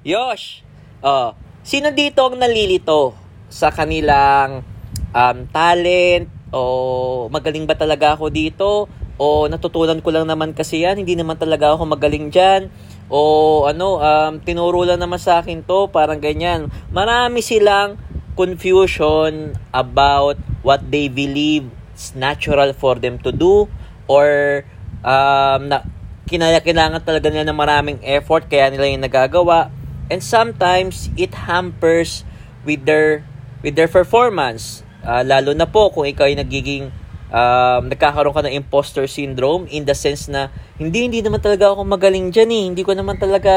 Yosh, 0.00 0.64
oh, 1.04 1.36
sino 1.60 1.92
dito 1.92 2.24
ang 2.24 2.40
nalilito 2.40 3.12
sa 3.52 3.68
kanilang 3.68 4.64
um, 5.12 5.38
talent? 5.52 6.24
O 6.56 7.28
magaling 7.28 7.68
ba 7.68 7.76
talaga 7.76 8.16
ako 8.16 8.32
dito? 8.32 8.88
O 9.20 9.44
natutunan 9.44 10.00
ko 10.00 10.08
lang 10.08 10.24
naman 10.24 10.56
kasi 10.56 10.88
yan, 10.88 11.04
hindi 11.04 11.20
naman 11.20 11.36
talaga 11.36 11.76
ako 11.76 11.84
magaling 11.84 12.32
dyan? 12.32 12.72
O 13.12 13.68
ano, 13.68 14.00
um, 14.00 14.40
tinuro 14.40 14.88
lang 14.88 15.04
naman 15.04 15.20
sa 15.20 15.44
akin 15.44 15.68
to, 15.68 15.92
parang 15.92 16.16
ganyan. 16.16 16.72
Marami 16.88 17.44
silang 17.44 18.00
confusion 18.40 19.52
about 19.68 20.40
what 20.64 20.80
they 20.88 21.12
believe 21.12 21.68
is 21.92 22.16
natural 22.16 22.72
for 22.72 22.96
them 22.96 23.20
to 23.20 23.28
do 23.36 23.68
or 24.08 24.64
um, 25.04 25.68
na, 25.68 25.84
kinaya 26.24 26.64
kailangan 26.64 27.04
talaga 27.04 27.28
nila 27.28 27.52
ng 27.52 27.58
maraming 27.60 27.98
effort 28.00 28.48
kaya 28.48 28.72
nila 28.72 28.88
yung 28.88 29.04
nagagawa 29.04 29.68
and 30.10 30.20
sometimes 30.20 31.08
it 31.14 31.32
hampers 31.46 32.26
with 32.66 32.84
their 32.84 33.22
with 33.62 33.78
their 33.78 33.88
performance. 33.88 34.82
Uh, 35.00 35.24
lalo 35.24 35.56
na 35.56 35.64
po 35.64 35.88
kung 35.88 36.04
ikaw 36.04 36.28
ay 36.28 36.36
nagiging 36.36 36.92
um, 37.32 37.88
nagkakaroon 37.88 38.34
ka 38.34 38.44
ng 38.44 38.56
imposter 38.58 39.06
syndrome 39.08 39.64
in 39.70 39.86
the 39.88 39.96
sense 39.96 40.28
na 40.28 40.52
hindi 40.76 41.08
hindi 41.08 41.24
naman 41.24 41.40
talaga 41.40 41.72
ako 41.72 41.86
magaling 41.86 42.28
diyan 42.34 42.50
eh. 42.50 42.64
Hindi 42.74 42.82
ko 42.84 42.92
naman 42.92 43.16
talaga 43.16 43.54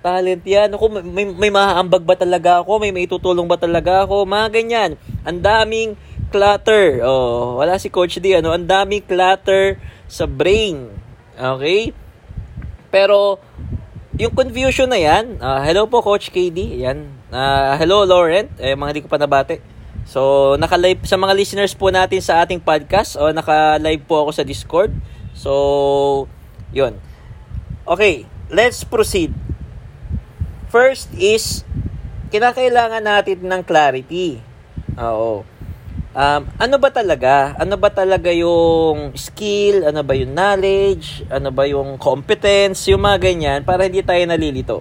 talent 0.00 0.42
yan. 0.42 0.74
Ako 0.74 1.02
may, 1.02 1.26
may 1.28 1.52
mahaambag 1.52 2.02
ba 2.02 2.18
talaga 2.18 2.64
ako? 2.64 2.82
May 2.82 2.90
maitutulong 2.90 3.46
ba 3.46 3.60
talaga 3.60 4.08
ako? 4.08 4.26
Mga 4.26 4.48
ganyan. 4.50 4.90
Ang 5.22 5.38
daming 5.44 5.94
clutter. 6.32 7.04
Oh 7.06 7.62
wala 7.62 7.78
si 7.78 7.92
coach 7.92 8.18
D 8.18 8.34
ano? 8.34 8.50
Ang 8.50 8.66
daming 8.66 9.04
clutter 9.06 9.78
sa 10.10 10.26
brain. 10.26 10.90
Okay? 11.36 11.94
Pero 12.90 13.38
yung 14.16 14.32
confusion 14.32 14.88
na 14.88 14.96
yan, 14.96 15.36
uh, 15.44 15.60
hello 15.60 15.84
po 15.84 16.00
Coach 16.00 16.32
KD, 16.32 16.80
yan. 16.80 17.04
Uh, 17.28 17.76
hello 17.76 18.08
Laurent, 18.08 18.48
eh, 18.56 18.72
mga 18.72 18.90
hindi 18.96 19.04
ko 19.04 19.12
pa 19.12 19.20
nabate. 19.20 19.60
So, 20.08 20.54
naka-live 20.56 21.04
sa 21.04 21.20
mga 21.20 21.36
listeners 21.36 21.76
po 21.76 21.92
natin 21.92 22.24
sa 22.24 22.40
ating 22.40 22.62
podcast 22.62 23.20
o 23.20 23.28
naka-live 23.28 24.00
po 24.08 24.24
ako 24.24 24.30
sa 24.32 24.46
Discord. 24.46 24.94
So, 25.36 25.52
yun. 26.72 26.96
Okay, 27.84 28.24
let's 28.48 28.86
proceed. 28.86 29.36
First 30.72 31.12
is, 31.12 31.66
kinakailangan 32.32 33.04
natin 33.04 33.44
ng 33.44 33.62
clarity. 33.68 34.40
Oo 34.96 35.55
um, 36.16 36.48
ano 36.56 36.76
ba 36.80 36.88
talaga? 36.88 37.52
Ano 37.60 37.76
ba 37.76 37.92
talaga 37.92 38.32
yung 38.32 39.12
skill? 39.12 39.84
Ano 39.84 40.00
ba 40.00 40.16
yung 40.16 40.32
knowledge? 40.32 41.28
Ano 41.28 41.52
ba 41.52 41.68
yung 41.68 42.00
competence? 42.00 42.88
Yung 42.88 43.04
mga 43.04 43.18
ganyan 43.20 43.60
para 43.62 43.84
hindi 43.84 44.00
tayo 44.00 44.24
nalilito. 44.24 44.76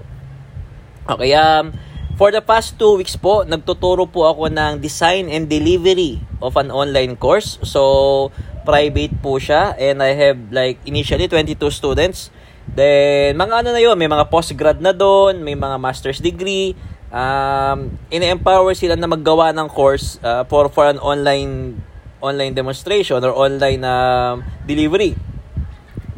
Okay, 1.05 1.37
um, 1.37 1.69
for 2.17 2.33
the 2.33 2.41
past 2.41 2.79
two 2.81 2.97
weeks 2.97 3.13
po, 3.19 3.45
nagtuturo 3.45 4.09
po 4.09 4.25
ako 4.25 4.49
ng 4.49 4.81
design 4.81 5.29
and 5.29 5.51
delivery 5.51 6.17
of 6.41 6.57
an 6.57 6.73
online 6.73 7.13
course. 7.19 7.61
So, 7.61 8.31
private 8.65 9.13
po 9.21 9.37
siya 9.37 9.77
and 9.77 10.01
I 10.01 10.17
have 10.17 10.49
like 10.49 10.81
initially 10.89 11.29
22 11.29 11.69
students. 11.69 12.33
Then, 12.65 13.37
mga 13.37 13.61
ano 13.61 13.69
na 13.77 13.81
yun, 13.83 13.93
may 13.93 14.09
mga 14.09 14.25
postgrad 14.33 14.81
na 14.81 14.89
doon, 14.89 15.45
may 15.45 15.53
mga 15.53 15.77
master's 15.77 16.17
degree, 16.17 16.73
um, 17.15 17.95
in-empower 18.11 18.75
sila 18.75 18.99
na 18.99 19.07
maggawa 19.07 19.55
ng 19.55 19.71
course 19.71 20.19
uh, 20.19 20.43
for 20.51 20.67
for 20.67 20.83
an 20.91 20.99
online 20.99 21.79
online 22.19 22.51
demonstration 22.51 23.23
or 23.23 23.31
online 23.31 23.81
uh, 23.87 24.43
delivery. 24.67 25.15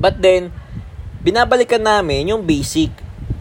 But 0.01 0.17
then 0.17 0.49
binabalikan 1.21 1.85
namin 1.85 2.33
yung 2.33 2.43
basic. 2.43 2.89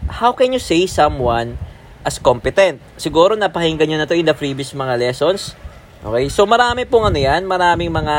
How 0.07 0.31
can 0.37 0.53
you 0.53 0.61
say 0.61 0.85
someone 0.85 1.57
as 2.05 2.21
competent? 2.21 2.79
Siguro 2.95 3.33
napahinggan 3.33 3.89
niyo 3.89 3.97
na 3.97 4.07
to 4.07 4.15
in 4.15 4.29
the 4.29 4.37
previous 4.37 4.71
mga 4.77 4.95
lessons. 5.01 5.57
Okay? 6.05 6.29
So 6.29 6.45
marami 6.45 6.85
pong 6.85 7.09
ano 7.09 7.19
'yan, 7.19 7.43
maraming 7.49 7.89
mga 7.89 8.17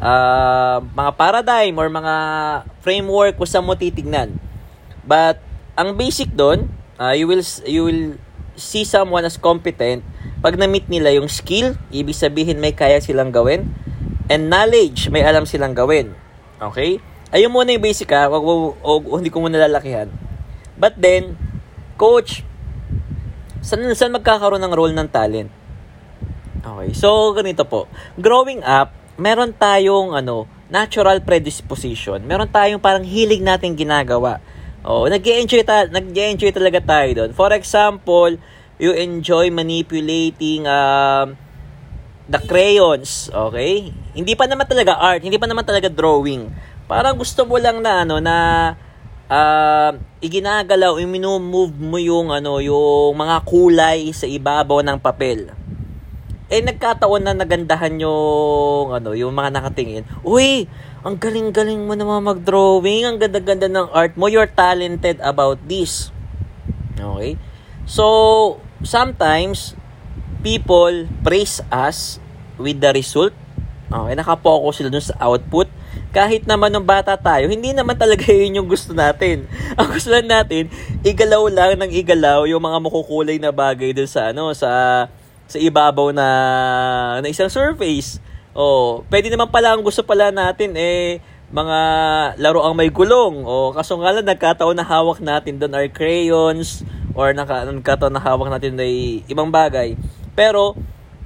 uh, 0.00 0.78
mga 0.80 1.10
paradigm 1.14 1.74
or 1.76 1.88
mga 1.92 2.14
framework 2.80 3.36
kung 3.36 3.48
saan 3.48 3.68
mo 3.68 3.76
titignan. 3.76 4.40
But 5.04 5.40
ang 5.76 5.98
basic 5.98 6.32
doon, 6.32 6.70
uh, 6.96 7.12
you 7.12 7.28
will 7.28 7.44
you 7.68 7.82
will 7.84 8.02
see 8.54 8.86
someone 8.86 9.26
as 9.26 9.38
competent, 9.38 10.02
pag 10.40 10.54
na-meet 10.58 10.86
nila 10.86 11.14
yung 11.14 11.30
skill, 11.30 11.78
ibig 11.90 12.14
sabihin 12.14 12.62
may 12.62 12.74
kaya 12.74 12.98
silang 13.02 13.34
gawin, 13.34 13.70
and 14.30 14.48
knowledge, 14.48 15.10
may 15.10 15.22
alam 15.22 15.44
silang 15.44 15.74
gawin. 15.74 16.14
Okay? 16.58 17.02
Ayun 17.34 17.50
muna 17.50 17.74
yung 17.74 17.82
basic 17.82 18.14
ha, 18.14 18.30
wag, 18.30 18.42
wag, 18.42 18.78
wag, 18.78 19.20
hindi 19.20 19.32
ko 19.32 19.42
muna 19.42 19.58
lalakihan. 19.58 20.06
But 20.78 20.98
then, 20.98 21.34
coach, 21.98 22.46
saan, 23.58 23.90
saan 23.98 24.14
magkakaroon 24.14 24.62
ng 24.62 24.74
role 24.74 24.94
ng 24.94 25.08
talent? 25.10 25.50
Okay, 26.64 26.90
so 26.96 27.34
ganito 27.36 27.66
po. 27.68 27.90
Growing 28.16 28.64
up, 28.64 28.94
meron 29.20 29.52
tayong 29.52 30.16
ano, 30.16 30.48
natural 30.72 31.20
predisposition. 31.20 32.24
Meron 32.24 32.48
tayong 32.48 32.80
parang 32.80 33.04
hilig 33.04 33.44
nating 33.44 33.76
ginagawa 33.76 34.40
Oh, 34.84 35.08
nag-enjoy 35.08 35.64
ta 35.64 35.88
nag-enjoy 35.88 36.52
talaga 36.52 36.76
tayo 36.84 37.08
doon. 37.16 37.30
For 37.32 37.48
example, 37.56 38.36
you 38.76 38.92
enjoy 38.92 39.48
manipulating 39.48 40.68
um, 40.68 41.40
the 42.28 42.36
crayons, 42.44 43.32
okay? 43.32 43.88
Hindi 44.12 44.36
pa 44.36 44.44
naman 44.44 44.68
talaga 44.68 45.00
art, 45.00 45.24
hindi 45.24 45.40
pa 45.40 45.48
naman 45.48 45.64
talaga 45.64 45.88
drawing. 45.88 46.52
Parang 46.84 47.16
gusto 47.16 47.48
mo 47.48 47.56
lang 47.56 47.80
na 47.80 48.04
ano 48.04 48.20
na 48.20 48.36
uh, 49.32 49.96
iginagalaw, 50.20 51.00
i-move 51.00 51.76
mo 51.80 51.96
yung 51.96 52.28
ano, 52.28 52.60
yung 52.60 53.16
mga 53.16 53.40
kulay 53.48 54.12
sa 54.12 54.28
ibabaw 54.28 54.84
ng 54.84 55.00
papel. 55.00 55.48
Eh 56.52 56.60
nagkataon 56.60 57.24
na 57.24 57.32
nagandahan 57.32 57.96
yung 57.96 58.92
ano, 58.92 59.16
yung 59.16 59.32
mga 59.32 59.48
nakatingin. 59.48 60.04
Uy, 60.20 60.68
ang 61.04 61.20
galing-galing 61.20 61.84
mo 61.84 61.92
naman 61.92 62.24
mag-drawing, 62.24 63.04
ang 63.04 63.20
ganda-ganda 63.20 63.68
ng 63.68 63.92
art 63.92 64.16
mo, 64.16 64.32
you're 64.32 64.48
talented 64.48 65.20
about 65.20 65.60
this. 65.68 66.08
Okay? 66.96 67.36
So, 67.84 68.56
sometimes, 68.80 69.76
people 70.40 71.04
praise 71.20 71.60
us 71.68 72.16
with 72.56 72.80
the 72.80 72.96
result. 72.96 73.36
Okay, 73.92 74.16
nakapokus 74.16 74.80
sila 74.80 74.88
dun 74.88 75.04
sa 75.04 75.14
output. 75.20 75.68
Kahit 76.10 76.48
naman 76.48 76.72
nung 76.72 76.88
bata 76.88 77.14
tayo, 77.20 77.52
hindi 77.52 77.76
naman 77.76 78.00
talaga 78.00 78.24
yun 78.40 78.64
yung 78.64 78.68
gusto 78.68 78.96
natin. 78.96 79.44
Ang 79.78 79.88
gusto 79.92 80.08
lang 80.08 80.26
natin, 80.26 80.72
igalaw 81.04 81.46
lang 81.52 81.76
ng 81.84 81.92
igalaw 81.92 82.48
yung 82.48 82.64
mga 82.64 82.80
makukulay 82.80 83.36
na 83.36 83.52
bagay 83.52 83.92
dun 83.92 84.08
sa 84.08 84.32
ano, 84.32 84.50
sa 84.56 85.04
sa 85.44 85.60
ibabaw 85.60 86.10
na, 86.16 86.26
na 87.20 87.28
isang 87.28 87.52
surface. 87.52 88.18
Oh, 88.54 89.02
pwede 89.10 89.34
naman 89.34 89.50
pala 89.50 89.74
ang 89.74 89.82
gusto 89.82 90.06
pala 90.06 90.30
natin 90.30 90.78
eh 90.78 91.18
mga 91.50 91.78
laro 92.38 92.62
ang 92.62 92.78
may 92.78 92.86
gulong. 92.86 93.42
O 93.42 93.74
kaso 93.74 93.98
nga 93.98 94.14
lang 94.14 94.26
nagkataon 94.26 94.78
na 94.78 94.86
hawak 94.86 95.18
natin 95.18 95.58
doon 95.58 95.74
are 95.74 95.90
crayons 95.90 96.86
or 97.18 97.34
naka, 97.34 97.66
nagkataon 97.66 98.14
na 98.14 98.22
hawak 98.22 98.46
natin 98.54 98.78
ay 98.78 99.26
ibang 99.26 99.50
bagay. 99.50 99.98
Pero 100.38 100.78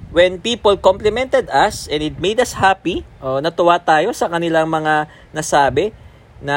when 0.08 0.40
people 0.40 0.72
complimented 0.80 1.52
us 1.52 1.84
and 1.92 2.00
it 2.00 2.16
made 2.16 2.40
us 2.40 2.56
happy, 2.56 3.04
o 3.20 3.44
natuwa 3.44 3.76
tayo 3.76 4.08
sa 4.16 4.32
kanilang 4.32 4.68
mga 4.68 5.08
nasabi 5.36 5.92
na 6.40 6.56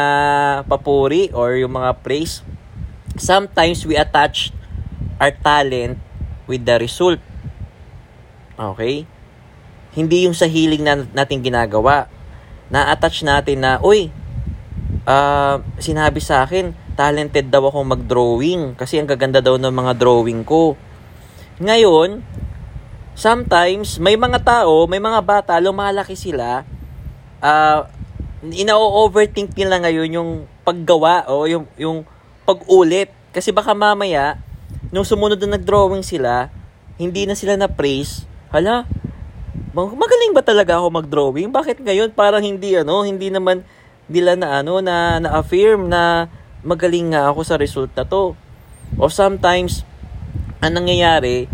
papuri 0.71 1.27
or 1.35 1.59
yung 1.59 1.75
mga 1.75 1.99
praise, 1.99 2.43
sometimes 3.19 3.83
we 3.83 3.99
attach 3.99 4.55
our 5.19 5.35
talent 5.35 5.99
with 6.47 6.63
the 6.63 6.79
result. 6.79 7.19
Okay? 8.55 9.03
Hindi 9.91 10.27
yung 10.27 10.35
sa 10.35 10.47
healing 10.47 10.83
na 10.83 11.03
natin 11.11 11.43
ginagawa. 11.43 12.07
Na-attach 12.71 13.27
natin 13.27 13.59
na, 13.59 13.79
uy, 13.83 14.07
uh, 15.03 15.59
sinabi 15.77 16.23
sa 16.23 16.47
akin, 16.47 16.71
talented 16.95 17.51
daw 17.51 17.67
ako 17.67 17.83
mag-drawing 17.83 18.75
kasi 18.75 18.99
ang 18.99 19.07
gaganda 19.07 19.43
daw 19.43 19.59
ng 19.59 19.71
mga 19.71 19.93
drawing 19.99 20.47
ko. 20.47 20.79
Ngayon, 21.59 22.23
sometimes, 23.15 23.99
may 23.99 24.15
mga 24.15 24.39
tao, 24.41 24.87
may 24.87 25.03
mga 25.03 25.19
bata, 25.21 25.59
lumalaki 25.59 26.15
sila, 26.15 26.63
uh, 27.43 27.79
ina-overthink 28.47 29.53
nila 29.53 29.77
ngayon 29.83 30.09
yung 30.17 30.31
paggawa 30.63 31.27
o 31.29 31.45
yung, 31.45 31.67
yung 31.77 32.07
pag-ulit. 32.47 33.11
Kasi 33.35 33.51
baka 33.51 33.75
mamaya, 33.75 34.39
nung 34.89 35.05
sumunod 35.05 35.37
na 35.43 35.59
nag-drawing 35.59 36.01
sila, 36.01 36.49
hindi 36.95 37.27
na 37.27 37.35
sila 37.35 37.59
na-praise, 37.59 38.25
hala, 38.49 38.87
magaling 39.75 40.31
ba 40.31 40.43
talaga 40.43 40.79
ako 40.79 40.87
mag-drawing? 40.91 41.51
Bakit 41.51 41.83
ngayon 41.83 42.15
parang 42.15 42.43
hindi 42.43 42.75
ano, 42.75 43.03
hindi 43.03 43.31
naman 43.31 43.63
nila 44.11 44.35
na 44.35 44.59
ano 44.59 44.83
na 44.83 45.19
na-affirm 45.23 45.87
na 45.87 46.27
magaling 46.61 47.15
nga 47.15 47.31
ako 47.31 47.39
sa 47.43 47.55
result 47.55 47.91
na 47.95 48.03
to. 48.03 48.35
O 48.99 49.07
sometimes 49.07 49.87
ang 50.61 50.77
nangyayari, 50.77 51.49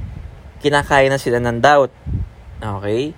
kinakaya 0.59 1.07
na 1.07 1.21
sila 1.21 1.39
ng 1.39 1.63
doubt. 1.63 1.93
Okay? 2.59 3.13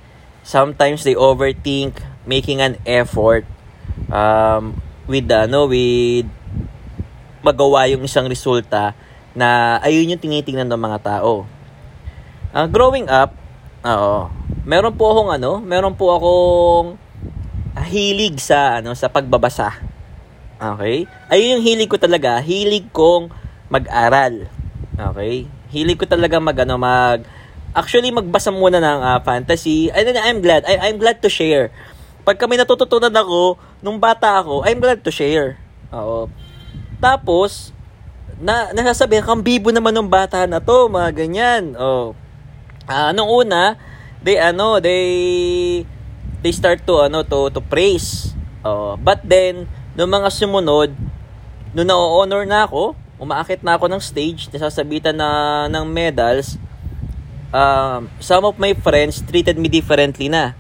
Sometimes 0.45 1.01
they 1.01 1.17
overthink 1.17 1.97
making 2.29 2.61
an 2.61 2.77
effort 2.85 3.47
um, 4.11 4.77
with 5.09 5.25
ano, 5.31 5.65
with 5.65 6.29
magawa 7.41 7.87
yung 7.87 8.03
isang 8.03 8.27
resulta 8.27 8.93
na 9.33 9.79
ayun 9.81 10.13
yung 10.13 10.21
tinitingnan 10.21 10.67
ng 10.67 10.81
mga 10.81 10.99
tao. 10.99 11.47
Uh, 12.51 12.67
growing 12.67 13.07
up, 13.07 13.38
oo, 13.83 14.19
meron 14.67 14.95
po 14.95 15.11
akong 15.11 15.31
ano, 15.35 15.63
meron 15.63 15.95
po 15.95 16.15
akong 16.15 16.87
hilig 17.87 18.37
sa 18.41 18.83
ano 18.83 18.91
sa 18.93 19.07
pagbabasa. 19.07 19.79
Okay? 20.59 21.07
Ayun 21.31 21.59
yung 21.59 21.63
hilig 21.63 21.89
ko 21.89 21.95
talaga, 21.95 22.43
hilig 22.43 22.91
kong 22.91 23.31
mag-aral. 23.71 24.51
Okay? 24.93 25.47
Hilig 25.71 25.97
ko 25.97 26.05
talaga 26.05 26.37
mag 26.43 26.57
ano 26.59 26.75
mag 26.75 27.23
actually 27.71 28.09
magbasa 28.09 28.49
muna 28.51 28.81
ng 28.81 28.99
uh, 28.99 29.19
fantasy. 29.23 29.93
And 29.93 30.03
then 30.09 30.19
I'm 30.19 30.41
glad. 30.43 30.65
I, 30.65 30.89
I'm 30.89 30.97
glad 30.97 31.21
to 31.23 31.29
share. 31.31 31.71
Pag 32.27 32.37
kami 32.41 32.59
natututunan 32.59 33.13
ako 33.13 33.57
nung 33.79 33.97
bata 34.01 34.43
ako, 34.43 34.67
I'm 34.67 34.81
glad 34.83 35.01
to 35.05 35.11
share. 35.13 35.55
Oo. 35.95 36.27
Tapos 36.99 37.71
na 38.39 38.71
nasasabihan 38.71 39.23
kang 39.23 39.43
bibo 39.43 39.71
naman 39.71 39.91
ng 39.95 40.09
bata 40.09 40.47
na 40.47 40.59
to, 40.59 40.87
mga 40.91 41.09
ganyan. 41.15 41.75
Oh. 41.79 42.15
Uh, 42.89 43.13
nung 43.13 43.29
una, 43.29 43.77
they 44.25 44.41
ano, 44.41 44.81
they 44.81 45.05
they 46.41 46.49
start 46.49 46.81
to 46.89 47.05
ano 47.05 47.21
to 47.21 47.53
to 47.53 47.61
praise. 47.61 48.33
Oh, 48.65 48.97
but 48.97 49.21
then 49.21 49.69
nung 49.93 50.09
mga 50.09 50.33
sumunod, 50.33 50.89
nung 51.77 51.85
na-honor 51.85 52.49
na 52.49 52.65
ako, 52.65 52.97
umaakit 53.21 53.61
na 53.61 53.77
ako 53.77 53.93
ng 53.93 54.01
stage, 54.01 54.49
nasasabitan 54.49 55.13
na 55.13 55.69
ng 55.69 55.85
medals, 55.85 56.57
um, 57.53 58.09
some 58.17 58.41
of 58.41 58.57
my 58.57 58.73
friends 58.73 59.21
treated 59.21 59.61
me 59.61 59.69
differently 59.69 60.25
na. 60.25 60.57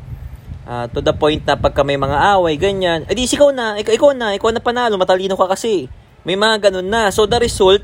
Uh, 0.69 0.85
to 0.93 1.01
the 1.01 1.09
point 1.09 1.41
na 1.49 1.57
pagka 1.57 1.81
may 1.81 1.97
mga 1.97 2.37
away, 2.37 2.53
ganyan, 2.53 3.01
edi 3.09 3.25
eh, 3.25 3.33
ikaw 3.33 3.49
na, 3.49 3.73
ikaw, 3.81 3.89
ikaw 3.89 4.11
na, 4.13 4.37
ikaw 4.37 4.53
na 4.53 4.61
panalo, 4.61 5.01
matalino 5.01 5.33
ka 5.33 5.49
kasi. 5.49 5.89
May 6.21 6.37
mga 6.37 6.69
ganun 6.69 6.93
na. 6.93 7.09
So 7.09 7.25
the 7.25 7.41
result 7.41 7.81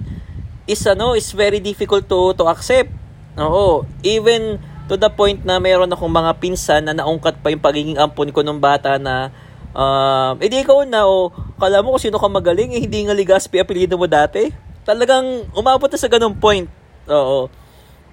is 0.70 0.86
ano, 0.86 1.18
is 1.18 1.34
very 1.34 1.58
difficult 1.58 2.06
to 2.06 2.38
to 2.38 2.46
accept. 2.46 3.05
Oo, 3.36 3.84
even 4.00 4.64
to 4.88 4.96
the 4.96 5.12
point 5.12 5.44
na 5.44 5.60
mayroon 5.60 5.92
akong 5.92 6.12
mga 6.12 6.32
pinsan 6.40 6.88
na 6.88 6.96
naungkat 6.96 7.42
pa 7.44 7.52
yung 7.52 7.64
pagiging 7.64 8.00
ampon 8.00 8.32
ko 8.32 8.46
nung 8.46 8.62
bata 8.62 8.96
na 8.96 9.34
um, 9.76 10.40
edi 10.40 10.64
ikaw 10.64 10.86
na 10.88 11.04
o 11.04 11.34
kala 11.60 11.84
mo 11.84 11.96
kung 11.96 12.04
sino 12.08 12.22
ka 12.22 12.30
magaling 12.32 12.78
eh, 12.78 12.82
hindi 12.86 13.04
nga 13.04 13.18
Ligaspi 13.18 13.60
apelido 13.60 14.00
mo 14.00 14.08
dati. 14.08 14.48
Talagang 14.86 15.52
umabot 15.52 15.90
na 15.90 16.00
sa 16.00 16.08
ganung 16.08 16.38
point. 16.38 16.70
Oo. 17.12 17.52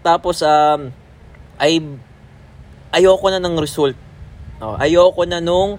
Tapos 0.02 0.42
um 0.42 0.90
ay 1.60 1.78
ayoko 2.90 3.30
na 3.30 3.38
ng 3.38 3.56
result. 3.62 3.94
Oh, 4.58 4.74
ayoko 4.74 5.22
na 5.22 5.38
nung 5.38 5.78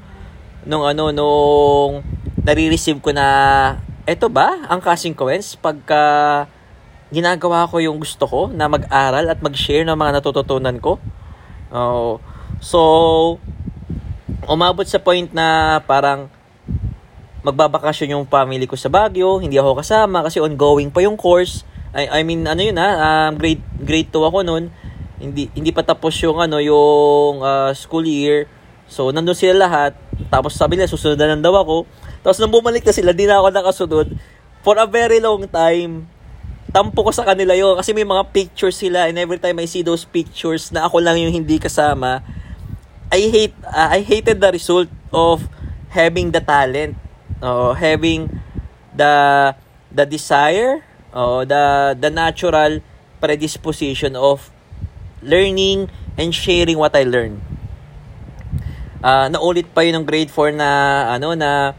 nung 0.63 0.87
ano 0.87 1.11
nung 1.11 1.99
nare-receive 2.43 3.03
ko 3.03 3.11
na 3.11 3.27
eto 4.07 4.31
ba 4.31 4.67
ang 4.71 4.79
consequence 4.79 5.55
pagka 5.59 6.03
ginagawa 7.13 7.69
ko 7.69 7.77
yung 7.77 8.01
gusto 8.01 8.25
ko 8.25 8.41
na 8.49 8.65
mag-aral 8.65 9.29
at 9.29 9.39
mag-share 9.39 9.85
ng 9.85 9.93
mga 9.93 10.19
natututunan 10.19 10.77
ko. 10.81 10.97
Oh, 11.69 12.17
so 12.57 12.79
umabot 14.49 14.83
sa 14.83 14.99
point 14.99 15.29
na 15.31 15.79
parang 15.85 16.27
magbabakasyon 17.43 18.15
yung 18.15 18.25
family 18.25 18.63
ko 18.63 18.79
sa 18.79 18.87
Baguio, 18.87 19.43
hindi 19.43 19.59
ako 19.59 19.83
kasama 19.83 20.23
kasi 20.23 20.39
ongoing 20.39 20.89
pa 20.89 21.03
yung 21.03 21.19
course. 21.19 21.67
I, 21.93 22.09
I 22.09 22.19
mean, 22.25 22.47
ano 22.47 22.63
yun 22.63 22.79
ha, 22.79 22.89
um, 23.29 23.37
grade, 23.37 23.61
grade 23.83 24.09
2 24.09 24.29
ako 24.31 24.37
noon. 24.47 24.71
Hindi, 25.19 25.51
hindi 25.53 25.69
pa 25.69 25.83
tapos 25.85 26.17
yung, 26.23 26.39
ano, 26.39 26.57
yung 26.57 27.43
uh, 27.43 27.71
school 27.75 28.03
year. 28.07 28.47
So, 28.87 29.11
nandun 29.11 29.37
sila 29.37 29.67
lahat. 29.67 29.93
Tapos 30.27 30.55
sabi 30.55 30.75
nila, 30.75 30.89
susunod 30.89 31.19
na 31.19 31.37
daw 31.37 31.53
ako. 31.53 31.85
Tapos 32.25 32.39
nang 32.39 32.51
bumalik 32.51 32.83
na 32.83 32.95
sila, 32.95 33.11
di 33.11 33.27
na 33.27 33.39
ako 33.43 33.47
nakasunod. 33.51 34.07
For 34.63 34.79
a 34.79 34.87
very 34.87 35.19
long 35.19 35.45
time, 35.51 36.07
tampo 36.73 37.05
ko 37.05 37.13
sa 37.13 37.23
kanila 37.23 37.53
yun. 37.53 37.77
Kasi 37.77 37.93
may 37.93 38.03
mga 38.03 38.33
pictures 38.33 38.81
sila 38.81 39.05
and 39.05 39.15
every 39.21 39.37
time 39.37 39.61
I 39.61 39.69
see 39.69 39.85
those 39.85 40.03
pictures 40.03 40.73
na 40.73 40.89
ako 40.89 40.99
lang 40.99 41.21
yung 41.21 41.31
hindi 41.31 41.61
kasama, 41.61 42.25
I 43.13 43.29
hate, 43.29 43.55
uh, 43.61 43.93
I 43.93 44.01
hated 44.01 44.41
the 44.41 44.49
result 44.49 44.89
of 45.13 45.45
having 45.93 46.33
the 46.33 46.41
talent. 46.41 46.97
Uh, 47.43 47.75
having 47.75 48.31
the 48.95 49.51
the 49.91 50.07
desire, 50.07 50.79
uh, 51.11 51.43
the 51.43 51.93
the 51.99 52.07
natural 52.07 52.79
predisposition 53.19 54.15
of 54.15 54.47
learning 55.19 55.91
and 56.15 56.31
sharing 56.31 56.79
what 56.79 56.95
I 56.95 57.03
learned. 57.03 57.43
Uh, 59.03 59.27
naulit 59.27 59.67
pa 59.75 59.83
yun 59.83 59.99
ng 59.99 60.05
grade 60.07 60.31
4 60.31 60.55
na 60.55 60.69
ano 61.11 61.35
na 61.35 61.75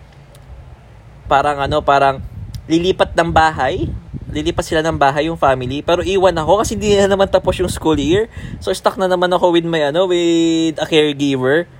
parang 1.25 1.57
ano, 1.65 1.81
parang 1.81 2.21
lilipat 2.69 3.17
ng 3.17 3.31
bahay. 3.33 3.89
Lilipat 4.35 4.67
sila 4.67 4.83
ng 4.83 4.99
bahay 4.99 5.31
yung 5.31 5.39
family. 5.39 5.81
Pero 5.87 6.03
iwan 6.03 6.35
ako 6.35 6.67
kasi 6.67 6.75
hindi 6.75 6.99
na 6.99 7.07
naman 7.07 7.31
tapos 7.31 7.55
yung 7.63 7.71
school 7.71 7.95
year. 7.95 8.27
So 8.59 8.75
stuck 8.75 8.99
na 8.99 9.07
naman 9.07 9.31
ako 9.31 9.55
with 9.55 9.63
my 9.63 9.95
ano, 9.95 10.11
with 10.11 10.75
a 10.83 10.87
caregiver. 10.91 11.71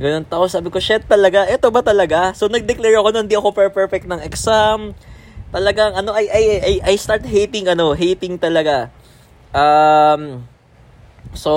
Ganun 0.00 0.24
tao, 0.24 0.48
sabi 0.48 0.72
ko, 0.72 0.80
shit 0.80 1.04
talaga, 1.04 1.44
eto 1.44 1.68
ba 1.68 1.84
talaga? 1.84 2.32
So 2.32 2.48
nag-declare 2.48 2.96
ako 2.96 3.08
na 3.12 3.20
hindi 3.20 3.36
ako 3.36 3.52
perfect 3.52 4.08
ng 4.08 4.24
exam. 4.24 4.96
Talagang 5.52 5.92
ano, 5.92 6.16
I, 6.16 6.24
I, 6.32 6.42
I, 6.60 6.72
I 6.88 6.94
start 6.96 7.28
hating 7.28 7.68
ano, 7.68 7.92
hating 7.92 8.40
talaga. 8.40 8.88
Um, 9.52 10.48
so, 11.36 11.52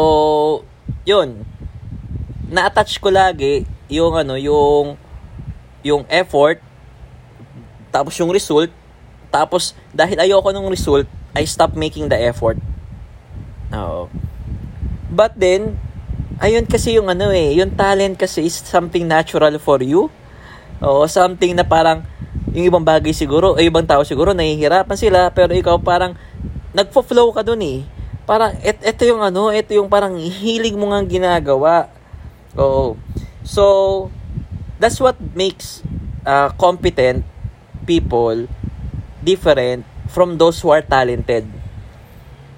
yun. 1.08 1.48
Na-attach 2.52 3.00
ko 3.00 3.08
lagi 3.08 3.64
yung 3.88 4.16
ano, 4.20 4.36
yung 4.36 5.00
yung 5.84 6.04
effort 6.12 6.60
tapos 7.92 8.16
yung 8.16 8.32
result, 8.32 8.72
tapos 9.32 9.74
dahil 9.96 10.20
ayoko 10.20 10.52
ng 10.52 10.68
result, 10.68 11.08
I 11.32 11.48
stop 11.48 11.74
making 11.80 12.12
the 12.12 12.20
effort. 12.20 12.60
Oo. 13.72 14.12
But 15.08 15.40
then, 15.40 15.80
ayun 16.44 16.68
kasi 16.68 17.00
yung 17.00 17.08
ano 17.08 17.32
eh, 17.32 17.56
yung 17.56 17.72
talent 17.76 18.20
kasi 18.20 18.44
is 18.44 18.60
something 18.60 19.08
natural 19.08 19.56
for 19.58 19.80
you. 19.80 20.12
Oo, 20.84 21.08
something 21.08 21.56
na 21.56 21.64
parang 21.64 22.04
yung 22.52 22.68
ibang 22.68 22.84
bagay 22.84 23.16
siguro, 23.16 23.56
ay 23.56 23.72
ibang 23.72 23.88
tao 23.88 24.04
siguro 24.04 24.36
nahihirapan 24.36 24.98
sila, 25.00 25.32
pero 25.32 25.56
ikaw 25.56 25.80
parang 25.80 26.20
nagfo-flow 26.76 27.32
ka 27.32 27.48
dun 27.48 27.64
eh. 27.64 27.80
Parang 28.28 28.52
et, 28.60 28.80
ito 28.84 29.08
yung 29.08 29.24
ano, 29.24 29.52
ito 29.56 29.72
yung 29.72 29.88
parang 29.88 30.20
hilig 30.20 30.76
mo 30.76 30.92
nga 30.92 31.00
ginagawa. 31.08 31.88
Oo. 32.60 33.00
So, 33.48 33.64
that's 34.80 35.00
what 35.00 35.16
makes 35.36 35.80
uh, 36.28 36.52
competent 36.60 37.24
people 37.88 38.52
different 39.24 39.86
from 40.10 40.38
those 40.38 40.60
who 40.60 40.70
are 40.70 40.84
talented. 40.84 41.48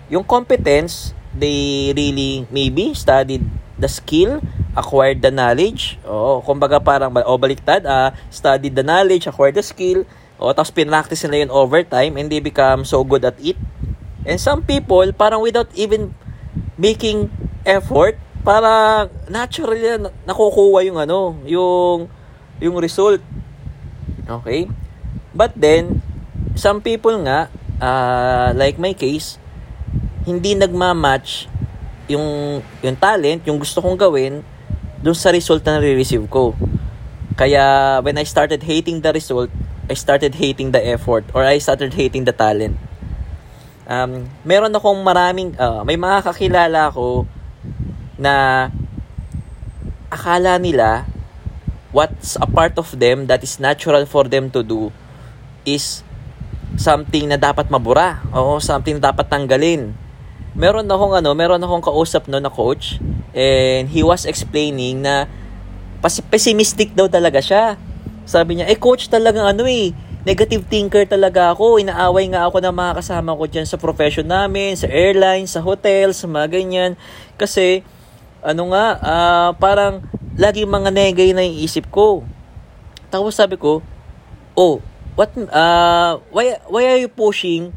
Yung 0.09 0.23
competence, 0.23 1.13
they 1.33 1.91
really 1.95 2.47
maybe 2.49 2.93
studied 2.93 3.43
the 3.79 3.89
skill, 3.89 4.41
acquired 4.75 5.21
the 5.21 5.31
knowledge. 5.31 5.97
O, 6.05 6.41
kumbaga 6.41 6.79
parang, 6.83 7.13
o 7.25 7.37
baliktad, 7.37 7.85
uh, 7.85 8.11
studied 8.29 8.75
the 8.75 8.85
knowledge, 8.85 9.27
acquired 9.27 9.55
the 9.55 9.65
skill, 9.65 10.05
o 10.37 10.51
tapos 10.51 10.73
pinractice 10.73 11.23
nila 11.25 11.47
yun 11.47 11.51
over 11.53 11.81
time 11.85 12.19
and 12.19 12.27
they 12.27 12.43
become 12.43 12.83
so 12.83 13.01
good 13.03 13.23
at 13.23 13.37
it. 13.39 13.57
And 14.23 14.39
some 14.39 14.63
people, 14.63 15.07
parang 15.15 15.43
without 15.43 15.71
even 15.75 16.15
making 16.77 17.31
effort, 17.67 18.19
para 18.43 19.07
naturally 19.31 20.03
nakukuha 20.27 20.83
yung 20.83 20.99
ano, 20.99 21.39
yung 21.47 22.11
yung 22.59 22.75
result. 22.77 23.23
Okay? 24.27 24.67
But 25.31 25.55
then, 25.55 26.02
some 26.55 26.79
people 26.79 27.15
nga, 27.25 27.49
uh, 27.79 28.51
like 28.55 28.79
my 28.79 28.93
case, 28.93 29.37
hindi 30.23 30.55
nagma-match 30.55 31.47
yung, 32.07 32.59
yung 32.83 32.97
talent, 32.99 33.43
yung 33.47 33.59
gusto 33.59 33.79
kong 33.79 33.99
gawin, 33.99 34.43
dun 35.03 35.15
sa 35.15 35.31
result 35.31 35.63
na 35.67 35.79
nare-receive 35.79 36.23
ko. 36.31 36.55
Kaya, 37.35 37.99
when 38.05 38.15
I 38.15 38.23
started 38.23 38.63
hating 38.63 39.01
the 39.01 39.11
result, 39.11 39.51
I 39.89 39.95
started 39.99 40.35
hating 40.35 40.71
the 40.71 40.79
effort 40.79 41.27
or 41.35 41.43
I 41.43 41.59
started 41.59 41.91
hating 41.91 42.23
the 42.23 42.31
talent. 42.31 42.79
Um, 43.83 44.31
meron 44.47 44.71
akong 44.71 45.03
maraming, 45.03 45.59
uh, 45.59 45.83
may 45.83 45.99
mga 45.99 46.23
kakilala 46.23 46.87
ko 46.93 47.27
na 48.15 48.69
akala 50.07 50.55
nila 50.61 51.03
what's 51.91 52.37
a 52.37 52.47
part 52.47 52.77
of 52.77 52.87
them 52.97 53.27
that 53.27 53.43
is 53.43 53.59
natural 53.59 54.05
for 54.05 54.25
them 54.25 54.49
to 54.49 54.61
do 54.63 54.93
is 55.65 56.05
something 56.77 57.29
na 57.29 57.37
dapat 57.37 57.69
mabura. 57.69 58.21
Oo, 58.33 58.57
something 58.57 58.97
na 58.97 59.13
dapat 59.13 59.29
tanggalin. 59.29 59.93
Meron 60.53 60.85
akong 60.85 61.17
ano, 61.17 61.33
meron 61.33 61.61
akong 61.61 61.81
kausap 61.81 62.29
no 62.29 62.37
na 62.37 62.53
coach 62.53 63.01
and 63.33 63.89
he 63.89 64.05
was 64.05 64.29
explaining 64.29 65.01
na 65.01 65.25
pessimistic 66.29 66.93
daw 66.93 67.09
talaga 67.09 67.41
siya. 67.41 67.73
Sabi 68.23 68.61
niya, 68.61 68.69
eh 68.69 68.77
coach 68.77 69.09
talaga 69.09 69.41
ano 69.41 69.65
eh, 69.65 69.91
negative 70.23 70.63
thinker 70.69 71.03
talaga 71.09 71.51
ako. 71.51 71.81
Inaaway 71.81 72.29
nga 72.31 72.45
ako 72.47 72.63
ng 72.63 72.75
mga 72.75 72.91
kasama 73.01 73.35
ko 73.35 73.43
dyan 73.49 73.67
sa 73.67 73.81
profession 73.81 74.27
namin, 74.27 74.77
sa 74.77 74.87
airlines, 74.87 75.57
sa 75.57 75.59
hotels, 75.59 76.21
sa 76.21 76.27
mga 76.29 76.47
ganyan. 76.53 76.91
Kasi, 77.35 77.83
ano 78.43 78.71
nga, 78.71 78.85
uh, 78.99 79.49
parang 79.57 80.03
lagi 80.39 80.63
mga 80.63 80.89
negay 80.91 81.35
na 81.35 81.43
yung 81.43 81.59
isip 81.63 81.87
ko. 81.91 82.23
Tapos 83.11 83.35
sabi 83.35 83.59
ko, 83.59 83.83
oh, 84.55 84.79
what 85.13 85.29
uh 85.53 86.17
why 86.33 86.57
why 86.69 86.83
are 86.89 86.99
you 87.01 87.09
pushing 87.09 87.73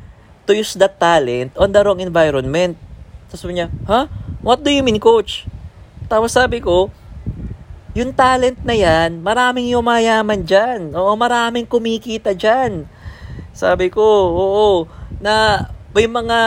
to 0.47 0.55
use 0.55 0.79
that 0.79 0.97
talent 0.97 1.53
on 1.59 1.75
the 1.75 1.81
wrong 1.83 1.99
environment. 1.99 2.79
Tapos 3.29 3.43
sabi 3.43 3.59
niya, 3.59 3.69
ha? 3.85 4.07
Huh? 4.07 4.07
What 4.47 4.63
do 4.63 4.71
you 4.71 4.81
mean, 4.87 5.03
coach? 5.03 5.43
Tapos 6.07 6.31
sabi 6.31 6.63
ko, 6.63 6.89
yung 7.99 8.15
talent 8.15 8.63
na 8.63 8.79
yan, 8.79 9.19
maraming 9.27 9.67
yumayaman 9.67 10.47
dyan. 10.47 10.95
Oo, 10.95 11.19
maraming 11.19 11.67
kumikita 11.67 12.31
dyan. 12.31 12.87
Sabi 13.51 13.91
ko, 13.91 14.05
oo, 14.31 14.87
na 15.19 15.67
may 15.91 16.07
mga 16.07 16.39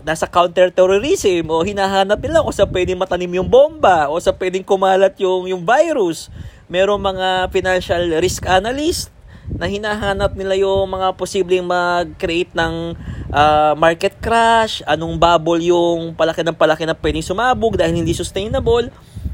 nasa 0.00 0.24
counter-terrorism 0.24 1.44
o 1.52 1.60
hinahanap 1.60 2.16
nila 2.22 2.40
kung 2.40 2.56
sa 2.56 2.64
pwedeng 2.64 3.02
matanim 3.02 3.36
yung 3.36 3.50
bomba 3.50 4.08
o 4.08 4.16
sa 4.16 4.32
pwedeng 4.32 4.64
kumalat 4.64 5.12
yung, 5.20 5.44
yung 5.52 5.60
virus. 5.66 6.32
Merong 6.72 7.02
mga 7.02 7.52
financial 7.52 8.16
risk 8.16 8.48
analyst 8.48 9.11
na 9.50 9.66
hinahanap 9.66 10.34
nila 10.38 10.54
yung 10.54 10.90
mga 10.90 11.18
posibleng 11.18 11.66
mag-create 11.66 12.54
ng 12.54 12.94
uh, 13.30 13.72
market 13.74 14.14
crash, 14.22 14.80
anong 14.86 15.18
bubble 15.18 15.58
yung 15.58 16.14
palaki 16.14 16.46
ng 16.46 16.54
palaki 16.54 16.86
na 16.86 16.94
pwedeng 16.94 17.26
sumabog 17.26 17.74
dahil 17.74 17.98
hindi 17.98 18.14
sustainable, 18.14 18.86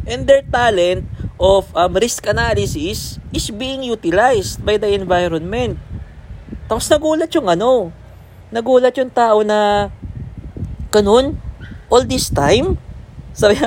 and 0.08 0.24
their 0.24 0.44
talent 0.48 1.04
of 1.38 1.68
um, 1.76 1.92
risk 1.96 2.24
analysis 2.26 3.20
is 3.30 3.46
being 3.52 3.84
utilized 3.84 4.64
by 4.64 4.80
the 4.80 4.90
environment. 4.90 5.76
Tapos 6.66 6.88
nagulat 6.88 7.30
yung 7.36 7.48
ano, 7.48 7.92
nagulat 8.50 8.96
yung 8.96 9.12
tao 9.12 9.44
na 9.44 9.92
kanun, 10.88 11.36
all 11.92 12.04
this 12.04 12.32
time, 12.32 12.76
sabi 13.36 13.60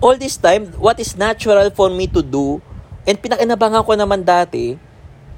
all 0.00 0.16
this 0.16 0.40
time, 0.40 0.70
what 0.80 0.96
is 0.96 1.14
natural 1.18 1.68
for 1.74 1.92
me 1.92 2.08
to 2.08 2.22
do, 2.24 2.58
and 3.04 3.20
pinakinabangan 3.20 3.84
ko 3.84 3.92
naman 3.94 4.24
dati, 4.24 4.78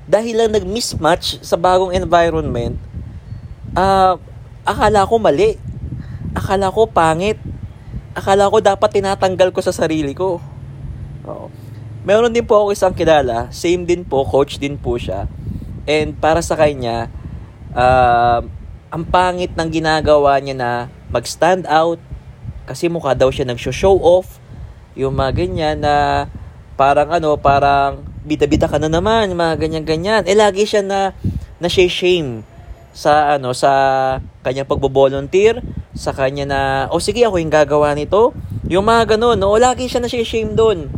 dahil 0.06 0.34
lang 0.38 0.52
nag-mismatch 0.54 1.42
sa 1.42 1.54
bagong 1.54 1.94
environment, 1.94 2.78
uh, 3.78 4.18
akala 4.66 5.06
ko 5.06 5.18
mali. 5.18 5.58
Akala 6.32 6.72
ko 6.72 6.88
pangit. 6.88 7.38
Akala 8.16 8.50
ko 8.50 8.58
dapat 8.60 8.90
tinatanggal 8.92 9.52
ko 9.54 9.60
sa 9.60 9.72
sarili 9.72 10.12
ko. 10.12 10.40
Oo. 11.28 11.46
Meron 12.02 12.34
din 12.34 12.42
po 12.42 12.58
ako 12.58 12.74
isang 12.74 12.94
kilala, 12.98 13.46
same 13.54 13.86
din 13.86 14.02
po, 14.02 14.26
coach 14.26 14.58
din 14.58 14.74
po 14.74 14.98
siya. 14.98 15.30
And 15.86 16.18
para 16.18 16.42
sa 16.42 16.58
kanya, 16.58 17.06
uh, 17.78 18.42
ang 18.90 19.04
pangit 19.06 19.54
ng 19.54 19.68
ginagawa 19.70 20.34
niya 20.42 20.56
na 20.58 20.70
mag-stand 21.14 21.62
out 21.70 22.02
kasi 22.66 22.90
mukha 22.90 23.14
daw 23.14 23.30
siya 23.30 23.46
nag-show 23.46 23.94
off 24.02 24.42
yung 24.98 25.14
mga 25.14 25.32
ganyan 25.46 25.78
na 25.78 26.26
parang 26.74 27.08
ano, 27.14 27.38
parang 27.38 28.11
bida-bida 28.22 28.70
ka 28.70 28.78
na 28.78 28.90
naman, 28.90 29.34
mga 29.34 29.54
ganyan-ganyan. 29.58 30.22
Eh, 30.26 30.38
lagi 30.38 30.66
siya 30.66 30.82
na, 30.82 31.14
na 31.58 31.68
shame 31.70 32.46
sa 32.92 33.40
ano 33.40 33.56
sa 33.56 33.72
kanyang 34.44 34.68
pagbo-volunteer 34.68 35.64
sa 35.96 36.12
kanya 36.12 36.44
na 36.44 36.60
oh 36.92 37.00
sige 37.00 37.24
ako 37.24 37.40
yung 37.40 37.48
gagawa 37.48 37.96
nito. 37.96 38.36
Yung 38.68 38.84
mga 38.84 39.16
ganun 39.16 39.40
no? 39.40 39.56
Lagi 39.56 39.88
siya 39.88 40.04
na 40.04 40.12
shame 40.12 40.52
doon 40.52 40.92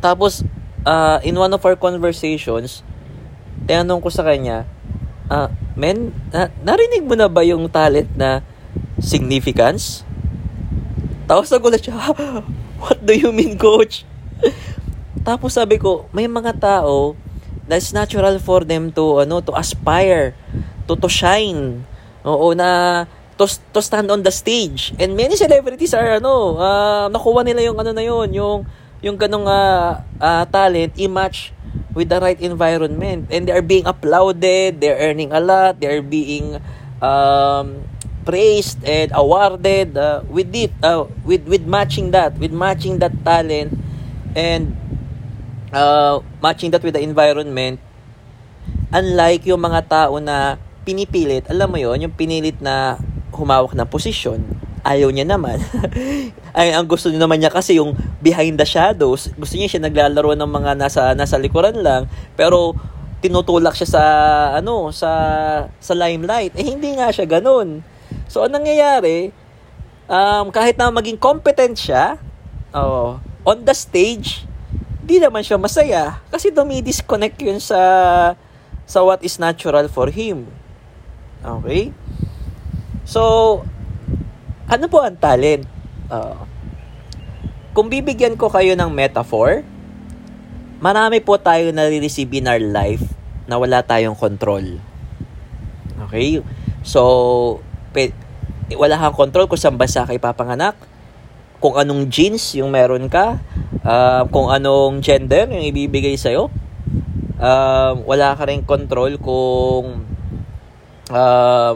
tapos 0.00 0.44
uh, 0.88 1.20
in 1.24 1.36
one 1.36 1.52
of 1.52 1.62
our 1.64 1.76
conversations 1.76 2.80
tinanong 3.68 4.00
ko 4.00 4.08
sa 4.08 4.24
kanya 4.24 4.64
uh, 5.28 5.48
men 5.76 6.12
na, 6.32 6.48
narinig 6.64 7.04
mo 7.04 7.16
na 7.16 7.28
ba 7.28 7.44
yung 7.44 7.68
talent 7.68 8.08
na 8.16 8.40
significance? 9.00 10.06
Tapos 11.28 11.52
nagulat 11.52 11.84
siya 11.84 11.96
what 12.82 13.02
do 13.04 13.12
you 13.12 13.32
mean 13.32 13.60
coach 13.60 14.08
tapos 15.26 15.58
sabi 15.58 15.82
ko, 15.82 16.06
may 16.14 16.30
mga 16.30 16.54
tao 16.62 17.18
it's 17.66 17.90
natural 17.90 18.38
for 18.38 18.62
them 18.62 18.94
to 18.94 19.26
ano 19.26 19.42
to 19.42 19.50
aspire 19.58 20.38
to 20.86 20.94
to 20.94 21.10
shine. 21.10 21.82
Oo 22.22 22.54
na 22.54 23.02
to, 23.34 23.46
to 23.74 23.80
stand 23.82 24.06
on 24.10 24.22
the 24.22 24.30
stage. 24.30 24.94
And 25.02 25.18
many 25.18 25.34
celebrities 25.34 25.94
are 25.94 26.22
ano, 26.22 26.56
uh, 26.58 27.06
nakuha 27.10 27.42
nila 27.42 27.66
yung 27.66 27.78
ano 27.78 27.90
na 27.90 28.02
yun, 28.02 28.30
yung 28.30 28.58
yung 29.02 29.18
ganong 29.18 29.46
uh, 29.46 30.02
uh, 30.18 30.44
talent 30.48 30.96
i-match 30.96 31.52
with 31.92 32.08
the 32.08 32.18
right 32.18 32.40
environment 32.40 33.28
and 33.28 33.44
they 33.46 33.54
are 33.54 33.64
being 33.64 33.84
applauded, 33.84 34.80
they're 34.80 34.98
earning 34.98 35.30
a 35.34 35.40
lot, 35.42 35.78
they're 35.78 36.02
being 36.02 36.56
um, 37.02 37.84
praised 38.24 38.82
and 38.82 39.12
awarded 39.14 39.94
uh, 39.94 40.24
with 40.26 40.50
it 40.56 40.72
uh, 40.82 41.04
with 41.26 41.44
with 41.46 41.62
matching 41.66 42.10
that, 42.10 42.34
with 42.38 42.50
matching 42.50 42.98
that 42.98 43.12
talent 43.22 43.74
and 44.34 44.74
uh, 45.76 46.24
matching 46.40 46.72
that 46.72 46.80
with 46.80 46.96
the 46.96 47.04
environment, 47.04 47.76
unlike 48.90 49.44
yung 49.44 49.60
mga 49.60 49.84
tao 49.86 50.16
na 50.16 50.56
pinipilit, 50.88 51.44
alam 51.52 51.68
mo 51.68 51.76
yon 51.76 52.08
yung 52.08 52.14
pinilit 52.16 52.56
na 52.64 52.96
humawak 53.36 53.76
ng 53.76 53.88
posisyon, 53.90 54.40
ayaw 54.80 55.12
niya 55.12 55.28
naman. 55.28 55.60
Ay, 56.56 56.72
ang 56.72 56.88
gusto 56.88 57.12
niya 57.12 57.20
naman 57.20 57.42
niya 57.42 57.52
kasi 57.52 57.76
yung 57.76 57.92
behind 58.24 58.56
the 58.56 58.64
shadows, 58.64 59.28
gusto 59.36 59.60
niya 59.60 59.76
siya 59.76 59.84
naglalaro 59.84 60.32
ng 60.32 60.48
mga 60.48 60.72
nasa 60.78 61.12
nasa 61.12 61.36
likuran 61.36 61.76
lang, 61.84 62.08
pero 62.38 62.72
tinutulak 63.20 63.74
siya 63.74 63.88
sa 63.98 64.02
ano, 64.56 64.94
sa 64.94 65.10
sa 65.68 65.92
limelight. 65.92 66.54
Eh 66.56 66.64
hindi 66.64 66.96
nga 66.96 67.12
siya 67.12 67.26
ganoon. 67.26 67.82
So 68.30 68.46
anong 68.46 68.64
nangyayari? 68.64 69.34
Um, 70.06 70.54
kahit 70.54 70.78
na 70.78 70.94
maging 70.94 71.18
competent 71.18 71.74
siya, 71.74 72.22
oh, 72.70 73.18
on 73.42 73.66
the 73.66 73.74
stage, 73.74 74.46
di 75.06 75.22
naman 75.22 75.46
siya 75.46 75.54
masaya 75.54 76.18
kasi 76.34 76.50
dumi-disconnect 76.50 77.38
yun 77.38 77.62
sa 77.62 77.78
sa 78.82 78.98
what 79.06 79.22
is 79.22 79.38
natural 79.38 79.86
for 79.86 80.10
him. 80.10 80.50
Okay? 81.46 81.94
So, 83.06 83.62
ano 84.66 84.84
po 84.90 85.06
ang 85.06 85.14
talent? 85.14 85.62
Uh, 86.10 86.42
kung 87.70 87.86
bibigyan 87.86 88.34
ko 88.34 88.50
kayo 88.50 88.74
ng 88.74 88.90
metaphor, 88.90 89.62
marami 90.82 91.22
po 91.22 91.38
tayo 91.38 91.70
nare-receive 91.70 92.30
in 92.34 92.50
our 92.50 92.62
life 92.62 93.02
na 93.46 93.62
wala 93.62 93.86
tayong 93.86 94.18
control. 94.18 94.82
Okay? 96.10 96.42
So, 96.82 97.62
pe, 97.94 98.10
wala 98.74 98.98
kang 98.98 99.14
control 99.14 99.46
kung 99.46 99.58
saan 99.58 99.78
bansa 99.78 100.02
kay 100.02 100.18
papanganak, 100.18 100.74
kung 101.58 101.74
anong 101.76 102.08
genes 102.12 102.54
yung 102.56 102.72
meron 102.72 103.08
ka, 103.08 103.40
uh, 103.82 104.22
kung 104.28 104.52
anong 104.52 105.00
gender 105.00 105.48
yung 105.48 105.64
ibibigay 105.64 106.16
sa'yo. 106.16 106.52
Uh, 107.36 108.00
wala 108.08 108.32
ka 108.32 108.48
rin 108.48 108.64
control 108.64 109.20
kung 109.20 110.08
uh, 111.12 111.72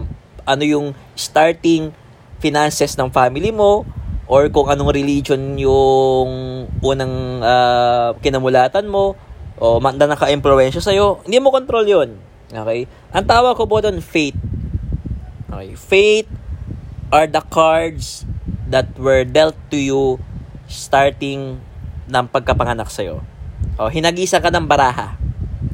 ano 0.48 0.62
yung 0.64 0.96
starting 1.12 1.92
finances 2.40 2.96
ng 2.96 3.12
family 3.12 3.52
mo 3.52 3.84
or 4.24 4.48
kung 4.48 4.72
anong 4.72 4.94
religion 4.94 5.60
yung 5.60 6.30
unang 6.80 7.44
uh, 7.44 8.16
kinamulatan 8.24 8.88
mo 8.88 9.18
o 9.60 9.76
na 9.76 10.08
naka-impluensya 10.08 10.80
sa'yo. 10.80 11.20
Hindi 11.28 11.36
mo 11.44 11.52
control 11.52 11.84
yon 11.84 12.10
Okay? 12.50 12.88
Ang 13.12 13.24
tawag 13.28 13.54
ko 13.54 13.68
po 13.68 13.78
doon, 13.78 14.00
faith. 14.02 14.38
Okay? 15.52 15.76
Faith 15.76 16.30
are 17.12 17.28
the 17.28 17.42
cards 17.52 18.24
that 18.70 18.94
were 18.96 19.26
dealt 19.26 19.58
to 19.74 19.76
you 19.76 20.22
starting 20.70 21.58
ng 22.06 22.26
pagkapanganak 22.30 22.88
sa'yo. 22.88 23.26
O, 23.76 23.90
hinagisa 23.90 24.38
ka 24.38 24.48
ng 24.48 24.66
baraha. 24.70 25.18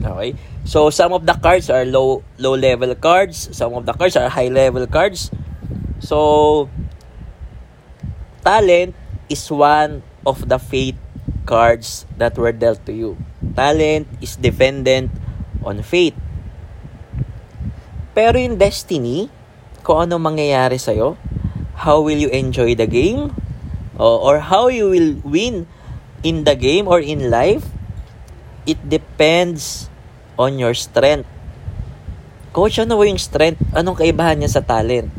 Okay? 0.00 0.34
So, 0.64 0.90
some 0.90 1.12
of 1.12 1.28
the 1.28 1.36
cards 1.36 1.70
are 1.70 1.84
low 1.86 2.24
low 2.40 2.56
level 2.58 2.96
cards. 2.98 3.52
Some 3.54 3.76
of 3.76 3.86
the 3.86 3.94
cards 3.94 4.16
are 4.18 4.26
high 4.26 4.50
level 4.50 4.88
cards. 4.88 5.30
So, 6.02 6.66
talent 8.42 8.96
is 9.28 9.44
one 9.52 10.02
of 10.26 10.48
the 10.48 10.58
fate 10.58 10.98
cards 11.46 12.08
that 12.18 12.34
were 12.34 12.50
dealt 12.50 12.82
to 12.90 12.92
you. 12.92 13.14
Talent 13.54 14.10
is 14.18 14.34
dependent 14.34 15.14
on 15.62 15.82
fate. 15.86 16.18
Pero 18.16 18.40
yung 18.40 18.58
destiny, 18.58 19.28
kung 19.86 20.08
ano 20.08 20.18
mangyayari 20.18 20.80
sa'yo, 20.80 21.14
how 21.76 22.00
will 22.00 22.16
you 22.16 22.32
enjoy 22.32 22.74
the 22.74 22.88
game? 22.88 23.36
Or, 23.96 24.20
or 24.20 24.36
how 24.40 24.68
you 24.68 24.90
will 24.90 25.20
win 25.24 25.68
in 26.24 26.44
the 26.44 26.56
game 26.56 26.88
or 26.88 27.00
in 27.00 27.30
life? 27.30 27.64
It 28.66 28.80
depends 28.88 29.88
on 30.36 30.58
your 30.58 30.74
strength. 30.74 31.28
Coach 32.52 32.80
ano 32.80 33.00
yung 33.04 33.20
strength? 33.20 33.60
Anong 33.76 34.00
kaibahan 34.00 34.40
niya 34.40 34.58
sa 34.58 34.64
talent? 34.64 35.12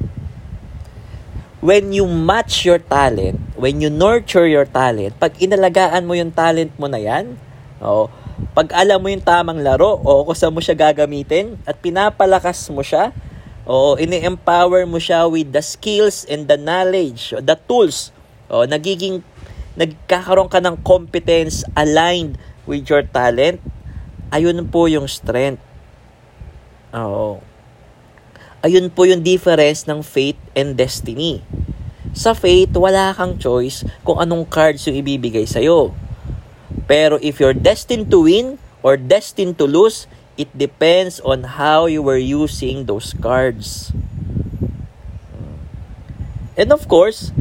When 1.61 1.93
you 1.93 2.05
match 2.05 2.65
your 2.65 2.77
talent 2.77 3.47
when 3.57 3.81
you 3.81 3.89
nurture 3.89 4.45
your 4.45 4.69
talent 4.69 5.17
pag 5.17 5.33
inalagaan 5.41 6.05
mo 6.05 6.13
yung 6.13 6.29
talent 6.29 6.69
mo 6.77 6.85
na 6.85 7.01
yan 7.01 7.33
oh, 7.81 8.05
pag 8.53 8.69
alam 8.77 9.01
mo 9.01 9.09
yung 9.09 9.25
tamang 9.25 9.65
laro 9.65 9.97
o 9.97 10.21
kung 10.29 10.37
saan 10.37 10.53
mo 10.53 10.61
siya 10.61 10.77
gagamitin 10.77 11.57
at 11.65 11.73
pinapalakas 11.81 12.69
mo 12.69 12.85
siya 12.85 13.09
o 13.67 13.99
ini-empower 13.99 14.87
mo 14.87 14.95
siya 14.95 15.27
with 15.27 15.51
the 15.51 15.59
skills 15.59 16.23
and 16.31 16.47
the 16.47 16.55
knowledge, 16.55 17.35
the 17.35 17.59
tools. 17.67 18.15
O 18.47 18.63
nagiging 18.63 19.19
nagkakaroon 19.75 20.47
ka 20.47 20.63
ng 20.63 20.79
competence 20.87 21.67
aligned 21.75 22.39
with 22.63 22.87
your 22.87 23.03
talent. 23.03 23.59
Ayun 24.31 24.63
po 24.71 24.87
yung 24.87 25.05
strength. 25.11 25.59
Oo. 26.95 27.43
Ayun 28.63 28.87
po 28.87 29.03
yung 29.03 29.21
difference 29.21 29.83
ng 29.85 29.99
fate 29.99 30.39
and 30.55 30.79
destiny. 30.79 31.43
Sa 32.15 32.31
fate, 32.31 32.71
wala 32.73 33.11
kang 33.13 33.35
choice 33.35 33.83
kung 34.01 34.17
anong 34.17 34.47
cards 34.47 34.87
yung 34.87 34.97
ibibigay 34.97 35.43
sa'yo. 35.43 35.91
Pero 36.87 37.19
if 37.19 37.43
you're 37.43 37.53
destined 37.55 38.07
to 38.07 38.23
win 38.23 38.55
or 38.79 38.95
destined 38.95 39.59
to 39.59 39.67
lose, 39.67 40.07
it 40.37 40.53
depends 40.53 41.19
on 41.25 41.57
how 41.57 41.89
you 41.89 42.05
were 42.05 42.21
using 42.21 42.85
those 42.85 43.11
cards. 43.17 43.91
And 46.57 46.69
of 46.73 46.85
course, 46.89 47.33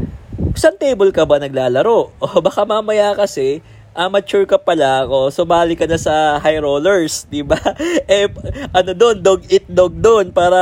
saan 0.57 0.81
table 0.81 1.13
ka 1.13 1.29
ba 1.29 1.41
naglalaro? 1.41 2.13
O 2.25 2.41
baka 2.41 2.65
mamaya 2.65 3.13
kasi, 3.17 3.61
amateur 3.97 4.45
ka 4.45 4.61
pala 4.61 5.05
ako, 5.05 5.33
sumali 5.33 5.77
ka 5.77 5.89
na 5.89 5.97
sa 5.97 6.37
high 6.41 6.61
rollers, 6.61 7.25
di 7.29 7.41
ba? 7.41 7.57
eh, 8.09 8.29
ano 8.73 8.93
doon, 8.93 9.17
dog 9.21 9.41
eat 9.49 9.65
dog 9.69 9.97
doon, 9.97 10.33
para 10.33 10.61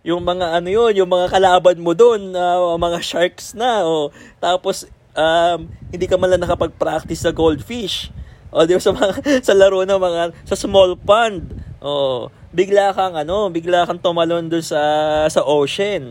yung 0.00 0.24
mga 0.24 0.56
ano 0.56 0.68
yun, 0.72 1.04
yung 1.04 1.10
mga 1.12 1.28
kalaban 1.28 1.76
mo 1.80 1.92
doon, 1.92 2.32
uh, 2.32 2.76
mga 2.80 2.98
sharks 3.04 3.52
na, 3.52 3.84
o 3.84 4.08
tapos 4.40 4.88
um, 5.12 5.68
hindi 5.92 6.08
ka 6.08 6.16
man 6.16 6.32
lang 6.32 6.44
nakapag-practice 6.44 7.28
sa 7.28 7.32
goldfish. 7.32 8.08
O 8.50 8.66
di 8.66 8.74
ba 8.74 8.82
sa 8.82 8.90
mga 8.94 9.14
sa 9.46 9.54
laro 9.54 9.82
ng 9.82 10.00
mga 10.00 10.22
sa 10.46 10.56
small 10.58 10.98
pond. 10.98 11.46
O 11.80 12.28
bigla 12.50 12.90
kang 12.92 13.14
ano, 13.14 13.48
bigla 13.48 13.86
kang 13.86 14.02
tumalon 14.02 14.50
doon 14.50 14.62
sa 14.62 14.82
sa 15.30 15.42
ocean. 15.46 16.10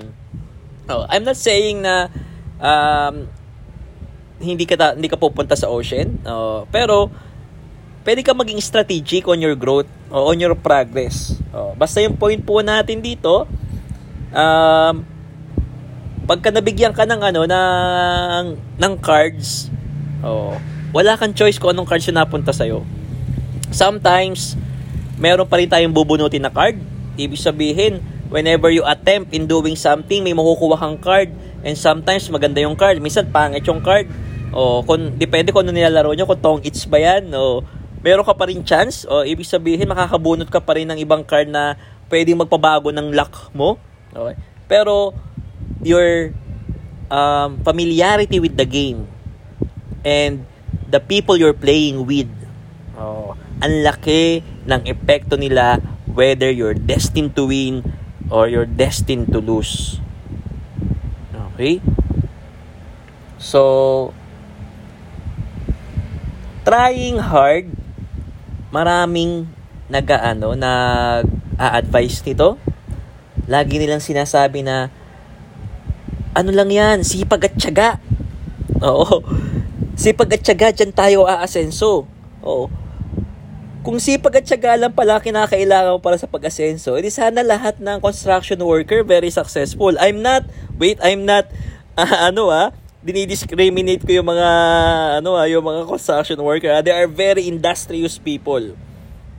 Oh, 0.89 1.05
I'm 1.11 1.27
not 1.27 1.37
saying 1.37 1.85
na 1.85 2.09
um, 2.57 3.29
hindi 4.39 4.63
ka 4.63 4.75
ta, 4.79 4.87
hindi 4.95 5.11
ka 5.11 5.19
pupunta 5.19 5.53
sa 5.53 5.67
ocean. 5.67 6.23
Oh, 6.23 6.63
pero 6.71 7.11
pwede 8.07 8.23
ka 8.23 8.31
maging 8.31 8.63
strategic 8.63 9.27
on 9.27 9.43
your 9.43 9.53
growth 9.53 9.89
o 10.09 10.31
on 10.31 10.39
your 10.39 10.55
progress. 10.55 11.35
Oh, 11.51 11.75
basta 11.75 11.99
yung 11.99 12.15
point 12.15 12.39
po 12.41 12.63
natin 12.63 13.03
dito, 13.03 13.45
um, 14.31 14.95
pagka 16.23 16.49
nabigyan 16.55 16.95
ka 16.95 17.03
ng 17.03 17.21
ano 17.21 17.41
ng 17.45 18.45
ng 18.79 18.93
cards, 19.03 19.67
oh, 20.23 20.55
wala 20.89 21.15
kang 21.17 21.33
choice 21.33 21.61
kung 21.61 21.73
anong 21.73 21.85
cards 21.85 22.05
yung 22.09 22.17
napunta 22.17 22.49
sa 22.49 22.65
iyo. 22.65 22.81
Sometimes 23.69 24.57
meron 25.21 25.45
pa 25.45 25.61
rin 25.61 25.69
tayong 25.69 25.93
bubunutin 25.93 26.41
na 26.41 26.49
card. 26.49 26.79
Ibig 27.19 27.37
sabihin, 27.37 28.01
whenever 28.33 28.71
you 28.73 28.81
attempt 28.85 29.35
in 29.35 29.45
doing 29.45 29.75
something, 29.75 30.23
may 30.25 30.33
makukuha 30.33 30.79
kang 30.79 30.97
card. 30.97 31.29
And 31.61 31.75
sometimes 31.75 32.25
maganda 32.31 32.63
yung 32.63 32.79
card, 32.79 32.97
minsan 33.03 33.29
pangit 33.29 33.67
yung 33.67 33.83
card. 33.83 34.09
O 34.49 34.81
kung 34.81 35.13
depende 35.19 35.53
kung 35.53 35.67
ano 35.67 35.75
nilalaro 35.75 36.15
nyo, 36.15 36.25
kung 36.25 36.41
tong 36.41 36.61
its 36.65 36.89
ba 36.89 36.97
yan, 36.97 37.29
o 37.35 37.61
meron 38.01 38.25
ka 38.25 38.33
pa 38.33 38.49
rin 38.49 38.65
chance, 38.65 39.05
o 39.05 39.21
ibig 39.21 39.45
sabihin 39.45 39.85
makakabunot 39.85 40.49
ka 40.49 40.63
pa 40.63 40.79
rin 40.79 40.89
ng 40.89 40.97
ibang 41.03 41.21
card 41.21 41.51
na 41.51 41.77
pwedeng 42.09 42.41
magpabago 42.41 42.89
ng 42.89 43.13
luck 43.13 43.53
mo. 43.53 43.77
Okay? 44.09 44.35
Pero 44.65 45.13
your 45.85 46.33
um, 47.13 47.61
familiarity 47.61 48.41
with 48.41 48.57
the 48.57 48.65
game 48.65 49.05
and 50.01 50.48
the 50.89 50.99
people 50.99 51.37
you're 51.37 51.57
playing 51.57 52.05
with, 52.09 52.29
oh, 52.97 53.37
ang 53.59 53.73
laki 53.85 54.41
ng 54.65 54.81
epekto 54.87 55.35
nila 55.35 55.81
whether 56.09 56.49
you're 56.49 56.77
destined 56.77 57.37
to 57.37 57.45
win 57.47 57.85
or 58.29 58.49
you're 58.49 58.69
destined 58.69 59.29
to 59.29 59.39
lose. 59.39 60.01
Okay? 61.59 61.83
So, 63.35 64.11
trying 66.63 67.19
hard, 67.19 67.67
maraming 68.71 69.51
nag-ano, 69.89 70.53
nag-a-advise 70.55 72.23
nito. 72.23 72.55
Lagi 73.49 73.81
nilang 73.81 73.99
sinasabi 73.99 74.61
na, 74.61 74.93
ano 76.31 76.51
lang 76.53 76.69
yan, 76.69 76.97
sipag 77.01 77.49
at 77.49 77.55
tiyaga. 77.57 77.99
Oo. 78.85 79.19
Sipag 79.99 80.31
at 80.31 80.47
tiyaga, 80.47 80.71
dyan 80.71 80.95
tayo 80.95 81.27
aasenso. 81.27 82.07
Oo. 82.39 82.71
Kung 83.83 83.99
sipag 83.99 84.39
at 84.39 84.47
tiyaga 84.47 84.79
lang 84.79 84.95
pala 84.95 85.19
kinakailangan 85.19 85.91
mo 85.91 85.99
para 85.99 86.15
sa 86.15 86.23
pag-asenso, 86.23 86.95
edi 86.95 87.11
sana 87.11 87.43
lahat 87.43 87.83
ng 87.83 87.99
construction 87.99 88.63
worker 88.63 89.03
very 89.03 89.27
successful. 89.27 89.91
I'm 89.99 90.23
not, 90.23 90.47
wait, 90.79 91.03
I'm 91.03 91.27
not, 91.27 91.51
uh, 91.99 92.07
ano 92.31 92.47
ah, 92.47 92.71
dinidiscriminate 93.03 94.07
ko 94.07 94.23
yung 94.23 94.31
mga 94.31 94.49
ano 95.19 95.35
ah, 95.35 95.43
yung 95.51 95.67
mga 95.67 95.83
construction 95.83 96.39
worker. 96.39 96.71
They 96.79 96.95
are 96.95 97.11
very 97.11 97.51
industrious 97.51 98.15
people. 98.15 98.79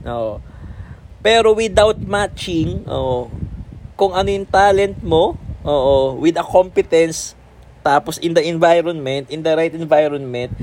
No. 0.05 0.45
Pero 1.25 1.57
without 1.57 1.97
matching, 1.97 2.85
oh, 2.85 3.33
kung 3.97 4.13
ano 4.13 4.29
yung 4.29 4.45
talent 4.45 5.01
mo, 5.01 5.41
oo, 5.65 6.21
with 6.21 6.37
a 6.37 6.45
competence, 6.45 7.33
tapos 7.81 8.21
in 8.21 8.37
the 8.37 8.43
environment, 8.45 9.29
in 9.33 9.41
the 9.41 9.53
right 9.57 9.73
environment, 9.73 10.53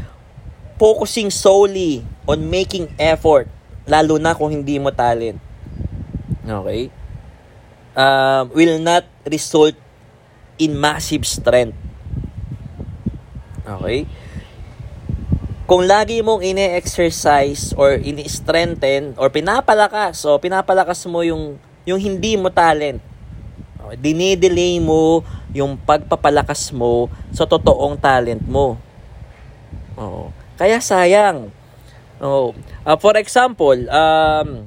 focusing 0.78 1.28
solely 1.28 2.06
on 2.24 2.46
making 2.46 2.86
effort, 2.98 3.50
lalo 3.84 4.16
na 4.16 4.32
kung 4.32 4.54
hindi 4.54 4.78
mo 4.78 4.94
talent. 4.94 5.42
Okay? 6.46 6.88
Um, 7.98 8.54
will 8.54 8.78
not 8.78 9.02
result 9.26 9.74
in 10.62 10.78
massive 10.78 11.26
strength. 11.26 11.74
Okay? 13.66 14.06
Kung 15.68 15.84
lagi 15.84 16.24
mong 16.24 16.40
ine-exercise 16.40 17.76
or 17.76 18.00
ini-strengthen 18.00 19.18
or 19.20 19.28
pinapalakas, 19.28 20.24
so 20.24 20.38
pinapalakas 20.40 21.04
mo 21.04 21.20
yung 21.20 21.60
yung 21.84 22.00
hindi 22.00 22.40
mo 22.40 22.48
talent. 22.48 23.04
Dinidelay 23.96 24.82
mo 24.82 25.24
yung 25.54 25.80
pagpapalakas 25.80 26.74
mo 26.74 27.08
sa 27.32 27.48
totoong 27.48 27.96
talent 27.96 28.44
mo. 28.44 28.76
Oo. 29.96 30.34
Kaya 30.58 30.82
sayang. 30.82 31.48
Oo. 32.20 32.52
Uh, 32.82 32.98
for 32.98 33.14
example, 33.16 33.78
um, 33.88 34.66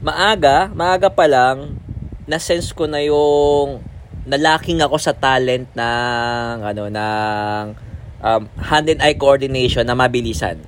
maaga, 0.00 0.72
maaga 0.72 1.12
pa 1.12 1.28
lang, 1.28 1.76
na-sense 2.28 2.72
ko 2.72 2.88
na 2.88 3.00
yung 3.04 3.80
nalaking 4.28 4.84
ako 4.84 5.00
sa 5.00 5.16
talent 5.16 5.72
ng 5.72 6.56
ano 6.60 6.82
ng 6.92 7.64
um, 8.20 8.42
hand 8.60 8.86
and 8.92 9.00
eye 9.00 9.16
coordination 9.16 9.88
na 9.88 9.96
mabilisan. 9.96 10.60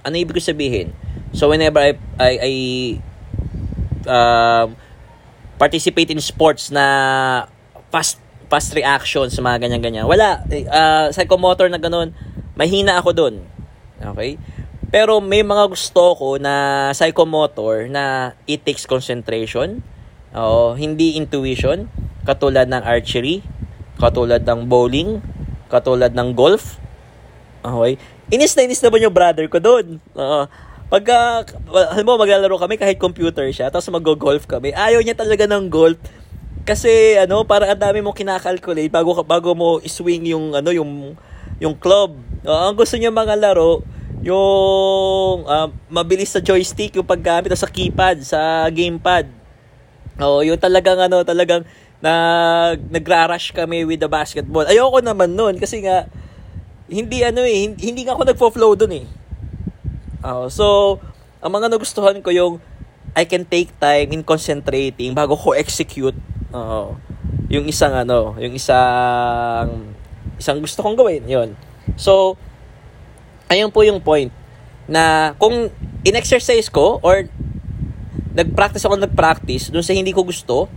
Ano 0.00 0.16
ibig 0.16 0.40
sabihin? 0.40 0.92
So 1.36 1.52
whenever 1.52 1.84
I 1.84 1.92
I, 2.16 2.32
I 2.40 2.52
uh, 4.08 4.66
participate 5.64 6.12
in 6.12 6.20
sports 6.20 6.68
na 6.68 6.84
fast 7.88 8.20
fast 8.52 8.76
reactions, 8.76 9.32
mga 9.40 9.64
ganyan-ganyan. 9.64 10.04
Wala. 10.04 10.44
Uh, 10.44 11.08
psychomotor 11.08 11.72
na 11.72 11.80
ganun. 11.80 12.12
Mahina 12.52 13.00
ako 13.00 13.10
dun. 13.16 13.34
Okay? 13.96 14.36
Pero 14.92 15.24
may 15.24 15.40
mga 15.40 15.72
gusto 15.72 16.12
ko 16.12 16.36
na 16.36 16.86
psychomotor 16.92 17.88
na 17.88 18.36
it 18.44 18.60
takes 18.62 18.84
concentration. 18.84 19.80
Oo, 20.36 20.76
hindi 20.76 21.16
intuition 21.16 21.88
katulad 22.28 22.68
ng 22.68 22.82
archery, 22.84 23.40
katulad 23.96 24.44
ng 24.44 24.68
bowling, 24.68 25.24
katulad 25.72 26.12
ng 26.12 26.36
golf. 26.36 26.76
Okay? 27.64 27.96
Inis 28.28 28.52
na 28.54 28.68
inis 28.68 28.84
naman 28.84 29.02
yung 29.02 29.14
brother 29.14 29.48
ko 29.48 29.58
doon. 29.58 29.98
Uh, 30.12 30.44
pagka, 30.88 31.48
alam 31.70 32.04
mo, 32.04 32.20
maglalaro 32.20 32.56
kami 32.60 32.76
kahit 32.76 33.00
computer 33.00 33.48
siya, 33.50 33.72
tapos 33.72 33.88
mag-golf 33.90 34.44
kami. 34.44 34.72
Ayaw 34.72 35.00
niya 35.00 35.16
talaga 35.16 35.48
ng 35.48 35.68
golf. 35.68 35.98
Kasi, 36.64 37.20
ano, 37.20 37.44
para 37.44 37.68
ang 37.68 37.80
dami 37.80 38.00
mo 38.00 38.16
kinakalculate 38.16 38.88
bago, 38.88 39.20
bago 39.24 39.52
mo 39.52 39.68
iswing 39.84 40.32
yung, 40.32 40.56
ano, 40.56 40.72
yung, 40.72 41.12
yung 41.60 41.76
club. 41.76 42.16
Uh, 42.44 42.68
ang 42.68 42.76
gusto 42.76 42.96
niya 42.96 43.12
mga 43.12 43.36
laro, 43.36 43.84
yung 44.24 45.44
uh, 45.44 45.68
mabilis 45.92 46.32
sa 46.32 46.40
joystick, 46.40 46.96
yung 46.96 47.04
paggamit 47.04 47.52
sa 47.52 47.68
keypad, 47.68 48.24
sa 48.24 48.64
gamepad. 48.72 49.28
Oh, 50.16 50.40
yung 50.40 50.56
talagang 50.56 50.96
ano, 50.96 51.20
talagang 51.26 51.66
nag 52.04 52.80
nagra-rush 52.92 53.52
kami 53.56 53.84
with 53.84 54.00
the 54.00 54.08
basketball. 54.08 54.64
Ayoko 54.64 55.00
naman 55.00 55.36
noon 55.36 55.56
kasi 55.56 55.80
nga 55.84 56.08
hindi 56.88 57.24
ano 57.24 57.40
eh, 57.42 57.68
hindi, 57.68 57.80
hindi 57.88 58.00
nga 58.04 58.16
ako 58.16 58.22
nagfo-flow 58.28 58.72
doon 58.76 58.92
eh. 59.02 59.06
Uh, 60.24 60.48
so, 60.48 60.96
ang 61.44 61.52
mga 61.52 61.68
nagustuhan 61.68 62.16
ko 62.24 62.32
yung 62.32 62.56
I 63.12 63.28
can 63.28 63.44
take 63.44 63.76
time 63.76 64.08
in 64.16 64.24
concentrating 64.24 65.12
bago 65.12 65.36
ko 65.36 65.52
execute 65.52 66.16
uh, 66.48 66.96
yung 67.52 67.68
isang 67.68 67.92
ano, 67.92 68.32
yung 68.40 68.56
isang 68.56 69.92
isang 70.40 70.64
gusto 70.64 70.80
kong 70.80 70.96
gawin, 70.96 71.28
yon. 71.28 71.52
So, 72.00 72.40
ayun 73.52 73.68
po 73.68 73.84
yung 73.84 74.00
point 74.00 74.32
na 74.88 75.36
kung 75.36 75.68
in-exercise 76.00 76.72
ko 76.72 77.04
or 77.04 77.28
nag-practice 78.32 78.88
ako 78.88 78.96
nag-practice 78.96 79.68
dun 79.68 79.84
sa 79.84 79.92
hindi 79.92 80.10
ko 80.16 80.24
gusto, 80.24 80.72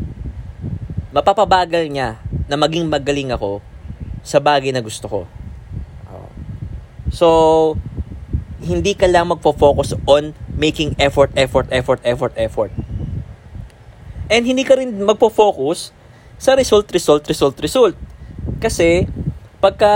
mapapabagal 1.15 1.87
niya 1.87 2.19
na 2.51 2.59
maging 2.59 2.85
magaling 2.85 3.31
ako 3.31 3.63
sa 4.21 4.43
bagay 4.43 4.75
na 4.75 4.83
gusto 4.83 5.07
ko. 5.07 5.21
So, 7.07 7.27
hindi 8.61 8.97
ka 8.97 9.05
lang 9.05 9.29
magfo-focus 9.29 9.93
on 10.09 10.33
making 10.57 10.97
effort, 10.97 11.29
effort, 11.37 11.69
effort, 11.69 12.01
effort, 12.01 12.33
effort. 12.33 12.71
And 14.27 14.43
hindi 14.43 14.65
ka 14.65 14.81
rin 14.81 14.97
magpo-focus 15.05 15.93
sa 16.41 16.57
result, 16.57 16.89
result, 16.89 17.23
result, 17.29 17.55
result. 17.61 17.95
Kasi, 18.57 19.05
pagka 19.61 19.93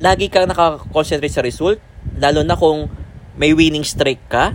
lagi 0.00 0.32
kang 0.32 0.48
nakakonsentrate 0.48 1.32
sa 1.32 1.44
result, 1.44 1.80
lalo 2.16 2.40
na 2.44 2.56
kung 2.56 2.88
may 3.36 3.52
winning 3.56 3.84
streak 3.84 4.20
ka, 4.28 4.52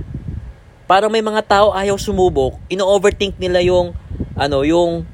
parang 0.85 1.09
may 1.09 1.21
mga 1.25 1.41
tao 1.45 1.73
ayaw 1.73 1.97
sumubok, 1.97 2.61
ino-overthink 2.69 3.37
nila 3.41 3.61
yung, 3.65 3.97
ano, 4.37 4.61
yung 4.61 5.05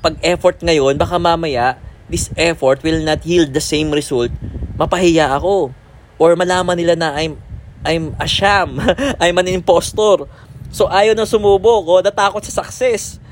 pag-effort 0.00 0.60
ngayon, 0.64 0.96
baka 0.96 1.20
mamaya, 1.20 1.76
this 2.08 2.32
effort 2.40 2.80
will 2.80 3.04
not 3.04 3.20
yield 3.28 3.52
the 3.52 3.60
same 3.60 3.92
result, 3.92 4.32
mapahiya 4.80 5.36
ako. 5.36 5.76
Or 6.18 6.34
malaman 6.34 6.74
nila 6.74 6.98
na 6.98 7.14
I'm, 7.14 7.38
I'm 7.86 8.18
a 8.18 8.26
sham, 8.26 8.82
I'm 9.22 9.38
an 9.38 9.48
impostor. 9.48 10.26
So, 10.68 10.90
ayaw 10.90 11.16
na 11.16 11.24
sumubok 11.24 11.86
o 11.88 12.02
natakot 12.04 12.44
sa 12.44 12.60
success. 12.62 13.22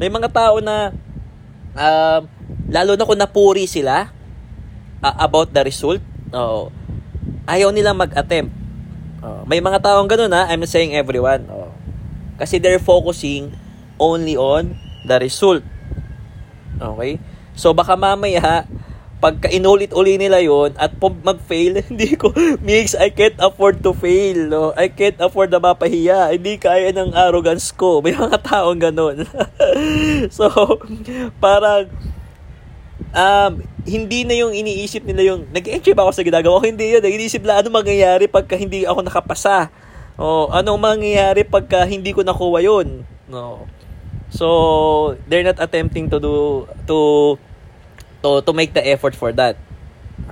May 0.00 0.08
mga 0.08 0.32
tao 0.32 0.62
na, 0.62 0.94
uh, 1.76 2.24
lalo 2.70 2.96
na 2.96 3.04
kung 3.04 3.18
napuri 3.18 3.68
sila 3.68 4.08
uh, 5.02 5.16
about 5.20 5.52
the 5.52 5.62
result, 5.66 6.00
uh, 6.32 6.70
ayaw 7.50 7.74
nilang 7.74 7.98
mag-attempt. 7.98 8.54
Uh, 9.20 9.42
may 9.44 9.58
mga 9.58 9.82
taong 9.82 10.06
ganun 10.06 10.30
ha, 10.32 10.46
I'm 10.48 10.62
saying 10.64 10.94
everyone. 10.94 11.44
Uh, 11.50 11.72
kasi 12.36 12.60
they're 12.60 12.80
focusing 12.80 13.52
only 13.98 14.36
on 14.36 14.76
the 15.04 15.16
result. 15.20 15.64
Okay? 16.76 17.18
So 17.56 17.72
baka 17.72 17.96
mamaya 17.96 18.68
pagka 19.16 19.48
inulit-uli 19.48 20.20
nila 20.20 20.44
yon 20.44 20.76
at 20.76 20.92
mag-fail, 21.00 21.80
hindi 21.88 22.16
ko, 22.20 22.32
mix, 22.60 22.92
I 22.92 23.08
can't 23.08 23.38
afford 23.40 23.80
to 23.80 23.96
fail, 23.96 24.48
no? 24.48 24.62
I 24.76 24.92
can't 24.92 25.16
afford 25.18 25.48
na 25.48 25.60
mapahiya, 25.60 26.36
hindi 26.36 26.60
kaya 26.60 26.92
ng 26.92 27.16
arrogance 27.16 27.72
ko. 27.72 28.04
May 28.04 28.12
mga 28.12 28.44
taong 28.44 28.80
ganun. 28.80 29.24
so, 30.36 30.52
parang, 31.40 31.88
um, 33.16 33.52
hindi 33.88 34.28
na 34.28 34.34
yung 34.36 34.52
iniisip 34.52 35.06
nila 35.08 35.32
yung, 35.32 35.48
nag-enjoy 35.48 35.96
ba 35.96 36.04
ako 36.04 36.12
sa 36.12 36.26
ginagawa 36.26 36.60
ko? 36.60 36.66
Hindi 36.68 36.92
yun. 36.92 37.02
Iniisip 37.02 37.40
nila, 37.40 37.64
ano 37.64 37.72
mangyayari 37.72 38.28
pagka 38.28 38.58
hindi 38.60 38.84
ako 38.84 39.00
nakapasa? 39.00 39.72
O, 40.20 40.52
anong 40.52 40.80
mangyayari 40.80 41.44
pagka 41.46 41.88
hindi 41.88 42.12
ko 42.12 42.20
nakuha 42.20 42.60
yun? 42.60 43.08
No. 43.32 43.64
So, 44.28 45.14
they're 45.30 45.46
not 45.46 45.62
attempting 45.62 46.10
to 46.12 46.18
do, 46.18 46.66
to, 46.84 47.38
to, 48.26 48.42
to 48.42 48.50
make 48.50 48.74
the 48.74 48.82
effort 48.82 49.14
for 49.14 49.30
that. 49.30 49.54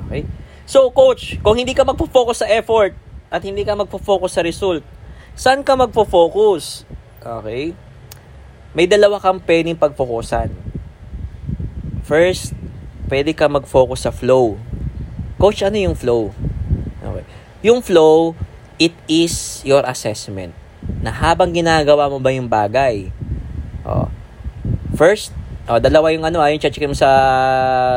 Okay? 0.06 0.26
So, 0.66 0.90
coach, 0.90 1.38
kung 1.46 1.54
hindi 1.54 1.70
ka 1.70 1.86
magpo-focus 1.86 2.42
sa 2.42 2.50
effort 2.50 2.98
at 3.30 3.46
hindi 3.46 3.62
ka 3.62 3.78
magpo-focus 3.78 4.34
sa 4.34 4.42
result, 4.42 4.82
saan 5.38 5.62
ka 5.62 5.78
magpo-focus? 5.78 6.82
Okay? 7.22 7.78
May 8.74 8.90
dalawa 8.90 9.22
kang 9.22 9.38
pwedeng 9.38 9.78
pag-focusan. 9.78 10.50
First, 12.02 12.58
pwede 13.06 13.30
ka 13.30 13.46
mag-focus 13.46 14.10
sa 14.10 14.12
flow. 14.12 14.58
Coach, 15.38 15.62
ano 15.62 15.78
yung 15.78 15.94
flow? 15.94 16.34
Okay. 16.98 17.24
Yung 17.62 17.78
flow, 17.78 18.34
it 18.82 18.96
is 19.06 19.62
your 19.62 19.86
assessment 19.86 20.50
na 21.00 21.14
habang 21.14 21.54
ginagawa 21.54 22.10
mo 22.10 22.18
ba 22.18 22.34
yung 22.34 22.50
bagay. 22.50 23.14
Oh. 23.86 24.10
First, 24.98 25.36
Oh, 25.64 25.80
dalawa 25.80 26.12
yung 26.12 26.28
ano, 26.28 26.44
ayun 26.44 26.60
ah, 26.60 26.68
check 26.68 26.76
sa 26.92 27.10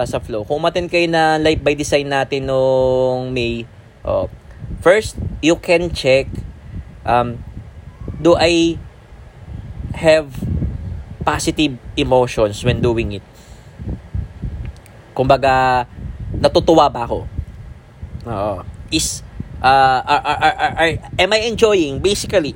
sa 0.07 0.17
flow. 0.23 0.47
Kung 0.47 0.63
umaten 0.63 0.87
kayo 0.87 1.03
na 1.11 1.35
live 1.35 1.59
by 1.59 1.75
design 1.75 2.07
natin 2.07 2.47
nung 2.47 3.35
May, 3.35 3.67
oh, 4.07 4.31
first, 4.79 5.19
you 5.43 5.59
can 5.59 5.91
check 5.91 6.31
um, 7.03 7.43
do 8.23 8.39
I 8.39 8.79
have 9.99 10.31
positive 11.27 11.75
emotions 11.99 12.63
when 12.63 12.79
doing 12.79 13.19
it? 13.19 13.25
Kumbaga, 15.11 15.83
natutuwa 16.39 16.87
ba 16.87 17.03
ako? 17.03 17.27
Oo. 18.31 18.63
Is, 18.95 19.27
uh, 19.59 19.99
are, 20.07 20.23
are, 20.23 20.39
are, 20.39 20.73
are, 20.79 20.91
am 21.19 21.35
I 21.35 21.51
enjoying, 21.51 21.99
basically, 21.99 22.55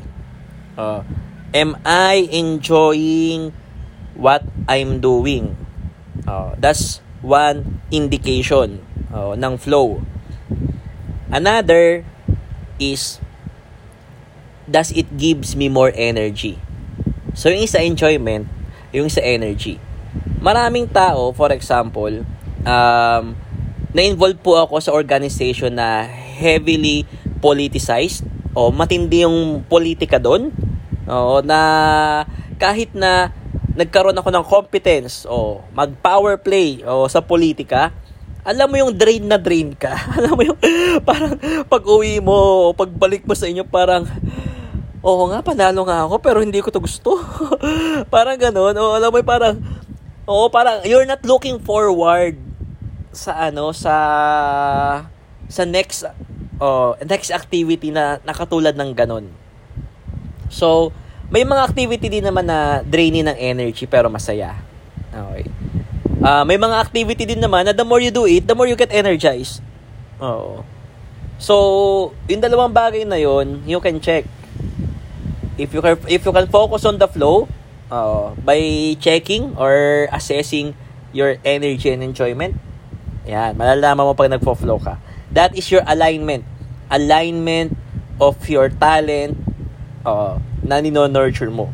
uh, 0.80 1.04
am 1.52 1.76
I 1.84 2.32
enjoying 2.32 3.52
what 4.16 4.44
I'm 4.68 5.00
doing. 5.00 5.56
Uh, 6.28 6.56
that's 6.58 7.02
one 7.22 7.82
indication 7.92 8.84
uh, 9.14 9.34
ng 9.38 9.58
flow. 9.58 10.02
Another 11.32 12.04
is 12.82 13.22
does 14.68 14.92
it 14.92 15.08
gives 15.16 15.56
me 15.56 15.68
more 15.68 15.92
energy. 15.96 16.60
So 17.36 17.48
yung 17.48 17.64
isa 17.64 17.80
enjoyment, 17.80 18.48
yung 18.92 19.08
isa 19.08 19.24
energy. 19.24 19.80
Maraming 20.42 20.92
tao, 20.92 21.32
for 21.32 21.54
example, 21.54 22.26
um, 22.66 23.24
na-involve 23.92 24.40
po 24.40 24.60
ako 24.60 24.80
sa 24.80 24.92
organization 24.96 25.76
na 25.76 26.04
heavily 26.42 27.06
politicized 27.44 28.26
o 28.56 28.72
matindi 28.72 29.24
yung 29.24 29.64
politika 29.68 30.20
doon. 30.20 30.52
O, 31.08 31.44
na 31.44 31.60
kahit 32.56 32.92
na 32.96 33.36
nagkaroon 33.76 34.18
ako 34.18 34.30
ng 34.32 34.46
competence 34.46 35.24
o 35.28 35.64
mag-power 35.72 36.36
play 36.40 36.84
o 36.84 37.08
sa 37.08 37.24
politika, 37.24 37.96
alam 38.42 38.68
mo 38.68 38.76
yung 38.82 38.94
drain 38.98 39.24
na 39.24 39.38
drain 39.38 39.72
ka. 39.78 39.94
alam 40.18 40.34
mo 40.34 40.42
yung 40.44 40.60
parang 41.10 41.38
pag 41.70 41.84
uwi 41.86 42.20
mo 42.20 42.72
o 42.72 42.76
pagbalik 42.76 43.24
mo 43.24 43.38
sa 43.38 43.48
inyo 43.48 43.64
parang 43.64 44.06
oo 45.02 45.24
nga, 45.34 45.42
panalo 45.42 45.82
nga 45.86 46.06
ako 46.06 46.16
pero 46.22 46.38
hindi 46.42 46.60
ko 46.60 46.70
to 46.74 46.82
gusto. 46.82 47.22
parang 48.14 48.38
ganun. 48.38 48.76
O 48.76 48.98
alam 48.98 49.10
mo 49.10 49.18
yung 49.22 49.30
parang 49.30 49.56
oo, 50.26 50.46
parang 50.50 50.84
you're 50.86 51.08
not 51.08 51.22
looking 51.24 51.62
forward 51.62 52.38
sa 53.12 53.52
ano, 53.52 53.72
sa 53.76 53.96
sa 55.52 55.64
next 55.68 56.08
oh, 56.62 56.94
next 57.04 57.34
activity 57.34 57.90
na 57.90 58.22
nakatulad 58.24 58.78
ng 58.78 58.92
ganun. 58.94 59.26
So, 60.52 60.92
may 61.32 61.48
mga 61.48 61.62
activity 61.64 62.12
din 62.12 62.28
naman 62.28 62.44
na 62.44 62.84
draining 62.84 63.24
ng 63.24 63.38
energy 63.40 63.88
pero 63.88 64.12
masaya. 64.12 64.60
Okay. 65.10 65.48
Uh, 66.22 66.44
may 66.44 66.60
mga 66.60 66.76
activity 66.78 67.24
din 67.24 67.40
naman 67.40 67.66
na 67.66 67.74
the 67.74 67.88
more 67.88 68.04
you 68.04 68.12
do 68.12 68.28
it, 68.28 68.44
the 68.46 68.54
more 68.54 68.68
you 68.68 68.76
get 68.76 68.92
energized. 68.92 69.64
Oo. 70.20 70.62
So, 71.42 71.56
yung 72.30 72.44
dalawang 72.44 72.76
bagay 72.76 73.08
na 73.08 73.18
yon, 73.18 73.66
you 73.66 73.82
can 73.82 73.98
check. 73.98 74.28
If 75.58 75.74
you 75.74 75.82
can, 75.82 75.98
if 76.06 76.22
you 76.22 76.30
can 76.36 76.46
focus 76.52 76.86
on 76.86 77.02
the 77.02 77.10
flow, 77.10 77.50
uh, 77.90 78.38
by 78.44 78.94
checking 79.02 79.58
or 79.58 80.06
assessing 80.14 80.78
your 81.16 81.42
energy 81.42 81.90
and 81.90 82.06
enjoyment, 82.06 82.60
yan, 83.26 83.58
malalaman 83.58 84.06
mo 84.06 84.14
pag 84.14 84.30
nagfo-flow 84.30 84.78
ka. 84.84 85.02
That 85.34 85.56
is 85.56 85.66
your 85.72 85.82
alignment. 85.88 86.46
Alignment 86.92 87.74
of 88.22 88.38
your 88.46 88.70
talent, 88.70 89.40
uh, 90.06 90.38
na 90.62 90.80
nino-nurture 90.80 91.50
mo. 91.50 91.70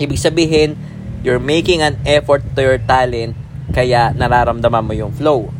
Ibig 0.00 0.18
sabihin, 0.20 0.78
you're 1.20 1.42
making 1.42 1.82
an 1.82 1.98
effort 2.06 2.44
to 2.54 2.60
your 2.62 2.80
talent, 2.80 3.34
kaya 3.74 4.14
nararamdaman 4.16 4.84
mo 4.84 4.92
yung 4.94 5.12
flow. 5.12 5.52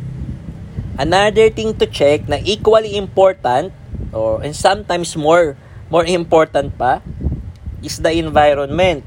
Another 0.99 1.47
thing 1.51 1.71
to 1.79 1.87
check 1.87 2.27
na 2.27 2.41
equally 2.43 2.99
important, 2.99 3.71
or 4.11 4.43
and 4.43 4.55
sometimes 4.55 5.15
more, 5.15 5.55
more 5.87 6.03
important 6.03 6.75
pa, 6.75 6.99
is 7.79 7.99
the 8.01 8.11
environment. 8.19 9.05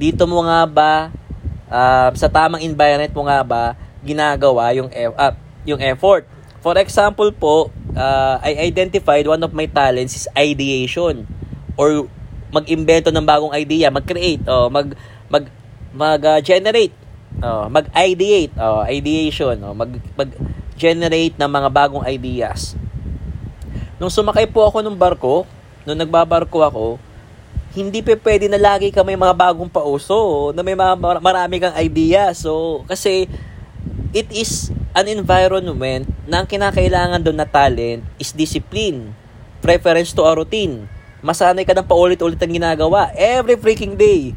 Dito 0.00 0.26
mo 0.26 0.42
nga 0.42 0.66
ba, 0.66 0.92
uh, 1.70 2.08
sa 2.16 2.26
tamang 2.26 2.64
environment 2.64 3.12
mo 3.14 3.22
nga 3.28 3.44
ba, 3.46 3.62
ginagawa 4.00 4.72
yung, 4.74 4.88
uh, 4.90 5.34
yung 5.68 5.78
effort. 5.84 6.24
For 6.64 6.74
example 6.80 7.30
po, 7.36 7.68
uh, 7.94 8.40
I 8.40 8.58
identified 8.64 9.28
one 9.28 9.44
of 9.44 9.52
my 9.52 9.68
talents 9.68 10.16
is 10.16 10.26
ideation 10.34 11.28
or 11.80 12.04
mag-invento 12.52 13.08
ng 13.08 13.24
bagong 13.24 13.56
idea, 13.56 13.88
mag-create, 13.88 14.44
oh, 14.44 14.68
mag 14.68 14.92
mag 15.32 15.48
mag-generate, 15.96 16.92
uh, 17.40 17.64
oh, 17.64 17.66
mag-ideate, 17.72 18.52
oh, 18.60 18.84
ideation, 18.84 19.56
oh, 19.64 19.72
mag 19.72 19.88
mag-generate 20.12 21.40
ng 21.40 21.48
mga 21.48 21.68
bagong 21.72 22.04
ideas. 22.04 22.76
Nung 23.96 24.12
sumakay 24.12 24.44
po 24.44 24.68
ako 24.68 24.84
ng 24.84 24.92
barko, 24.92 25.48
nung 25.88 25.96
nagbabarko 25.96 26.60
ako, 26.60 26.86
hindi 27.72 28.02
pa 28.04 28.18
pwede 28.18 28.50
na 28.50 28.60
lagi 28.60 28.90
ka 28.92 29.00
may 29.00 29.16
mga 29.16 29.32
bagong 29.32 29.70
pauso, 29.70 30.50
na 30.52 30.60
may 30.60 30.76
mga 30.76 30.94
marami 31.22 31.62
kang 31.62 31.76
idea. 31.78 32.34
So, 32.34 32.82
kasi 32.90 33.30
it 34.10 34.26
is 34.34 34.74
an 34.90 35.06
environment 35.06 36.10
na 36.26 36.42
ang 36.42 36.46
kinakailangan 36.50 37.22
doon 37.22 37.38
na 37.38 37.46
talent 37.46 38.02
is 38.18 38.34
discipline, 38.34 39.14
preference 39.62 40.10
to 40.10 40.26
a 40.26 40.34
routine 40.34 40.90
masanay 41.20 41.64
ka 41.64 41.76
ng 41.76 41.86
paulit-ulit 41.86 42.40
ang 42.40 42.52
ginagawa. 42.52 43.12
Every 43.16 43.56
freaking 43.56 43.96
day. 43.96 44.32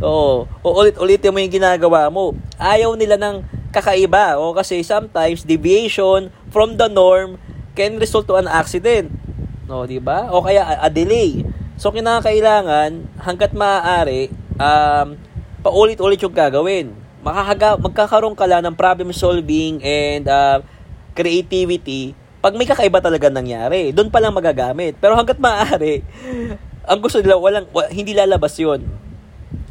Oo. 0.00 0.44
O 0.60 0.68
ulit-ulitin 0.76 1.32
mo 1.32 1.40
yung 1.40 1.52
ginagawa 1.52 2.08
mo. 2.12 2.36
Ayaw 2.60 2.92
nila 2.96 3.16
ng 3.16 3.44
kakaiba. 3.72 4.36
O 4.36 4.52
kasi 4.52 4.80
sometimes 4.84 5.44
deviation 5.44 6.28
from 6.52 6.76
the 6.76 6.88
norm 6.88 7.40
can 7.76 7.96
result 8.00 8.28
to 8.28 8.36
an 8.36 8.48
accident. 8.48 9.12
No, 9.66 9.84
di 9.88 10.00
ba? 10.00 10.28
O 10.32 10.44
kaya 10.44 10.64
a, 10.64 10.74
a 10.86 10.88
delay. 10.92 11.44
So 11.76 11.92
kinakailangan 11.92 13.20
hangga't 13.20 13.52
maaari 13.52 14.32
um, 14.56 15.16
paulit-ulit 15.60 16.20
yung 16.20 16.32
gagawin. 16.32 16.92
Makakaga, 17.20 17.76
magkakaroon 17.80 18.36
ka 18.38 18.46
lang 18.46 18.62
ng 18.62 18.76
problem 18.78 19.10
solving 19.10 19.82
and 19.82 20.24
uh, 20.30 20.62
creativity 21.16 22.14
pag 22.46 22.54
may 22.54 22.62
kakaiba 22.62 23.02
talaga 23.02 23.26
nangyari. 23.26 23.90
Doon 23.90 24.06
pa 24.06 24.22
lang 24.22 24.30
magagamit. 24.30 24.94
Pero 25.02 25.18
hanggat 25.18 25.42
maaari, 25.42 26.06
ang 26.90 27.02
gusto 27.02 27.18
nila, 27.18 27.34
walang, 27.34 27.66
hindi 27.90 28.14
lalabas 28.14 28.54
yon 28.62 28.86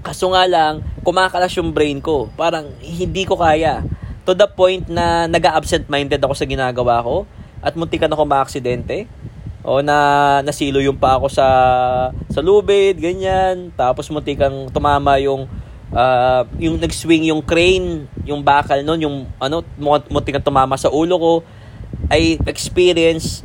Kaso 0.04 0.36
nga 0.36 0.44
lang, 0.44 0.84
kumakalas 1.00 1.56
yung 1.56 1.72
brain 1.72 2.04
ko. 2.04 2.28
Parang 2.36 2.68
hindi 2.84 3.24
ko 3.24 3.40
kaya. 3.40 3.80
To 4.28 4.36
the 4.36 4.44
point 4.44 4.92
na 4.92 5.24
nag-absent-minded 5.24 6.20
ako 6.20 6.36
sa 6.36 6.44
ginagawa 6.44 7.00
ko 7.00 7.24
at 7.64 7.80
muntikan 7.80 8.12
ako 8.12 8.28
maaksidente. 8.28 9.08
O 9.64 9.80
na 9.80 10.44
nasilo 10.44 10.84
yung 10.84 11.00
pa 11.00 11.16
ako 11.16 11.32
sa 11.32 11.48
sa 12.28 12.44
lubid, 12.44 13.00
ganyan. 13.00 13.72
Tapos 13.72 14.12
muntikang 14.12 14.68
tumama 14.70 15.16
yung 15.24 15.48
uh, 15.96 16.44
yung 16.60 16.76
nag-swing 16.76 17.32
yung 17.32 17.40
crane, 17.40 18.06
yung 18.28 18.44
bakal 18.44 18.84
noon, 18.84 19.00
yung 19.08 19.18
ano, 19.40 19.64
muntikang 20.12 20.44
tumama 20.44 20.76
sa 20.76 20.92
ulo 20.92 21.16
ko. 21.16 21.34
I 22.10 22.38
experience 22.46 23.42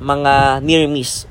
mga 0.00 0.64
near 0.64 0.84
miss. 0.88 1.28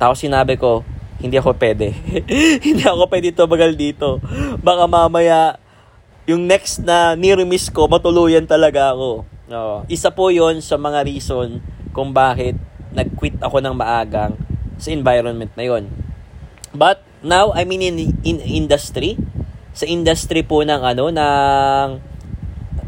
Tapos 0.00 0.20
sinabi 0.20 0.56
ko, 0.56 0.84
hindi 1.20 1.36
ako 1.36 1.56
pwede. 1.56 1.92
hindi 2.66 2.82
ako 2.84 3.08
pwede 3.08 3.28
tumagal 3.36 3.76
dito. 3.76 4.20
Baka 4.64 4.88
mamaya, 4.88 5.60
yung 6.24 6.48
next 6.48 6.80
na 6.80 7.12
near 7.16 7.40
miss 7.44 7.68
ko, 7.68 7.88
matuluyan 7.88 8.48
talaga 8.48 8.96
ako. 8.96 9.24
No. 9.50 9.84
Isa 9.90 10.08
po 10.14 10.32
yon 10.32 10.64
sa 10.64 10.80
mga 10.80 11.04
reason 11.04 11.60
kung 11.92 12.16
bakit 12.16 12.56
nag-quit 12.94 13.36
ako 13.42 13.60
ng 13.60 13.74
maagang 13.76 14.38
sa 14.80 14.88
environment 14.94 15.52
na 15.58 15.64
yon. 15.66 15.90
But 16.72 17.02
now 17.20 17.52
I'm 17.52 17.68
in, 17.74 18.16
in 18.24 18.38
industry. 18.40 19.18
Sa 19.76 19.84
industry 19.84 20.46
po 20.46 20.64
ng 20.64 20.80
ano 20.80 21.10
ng 21.12 21.86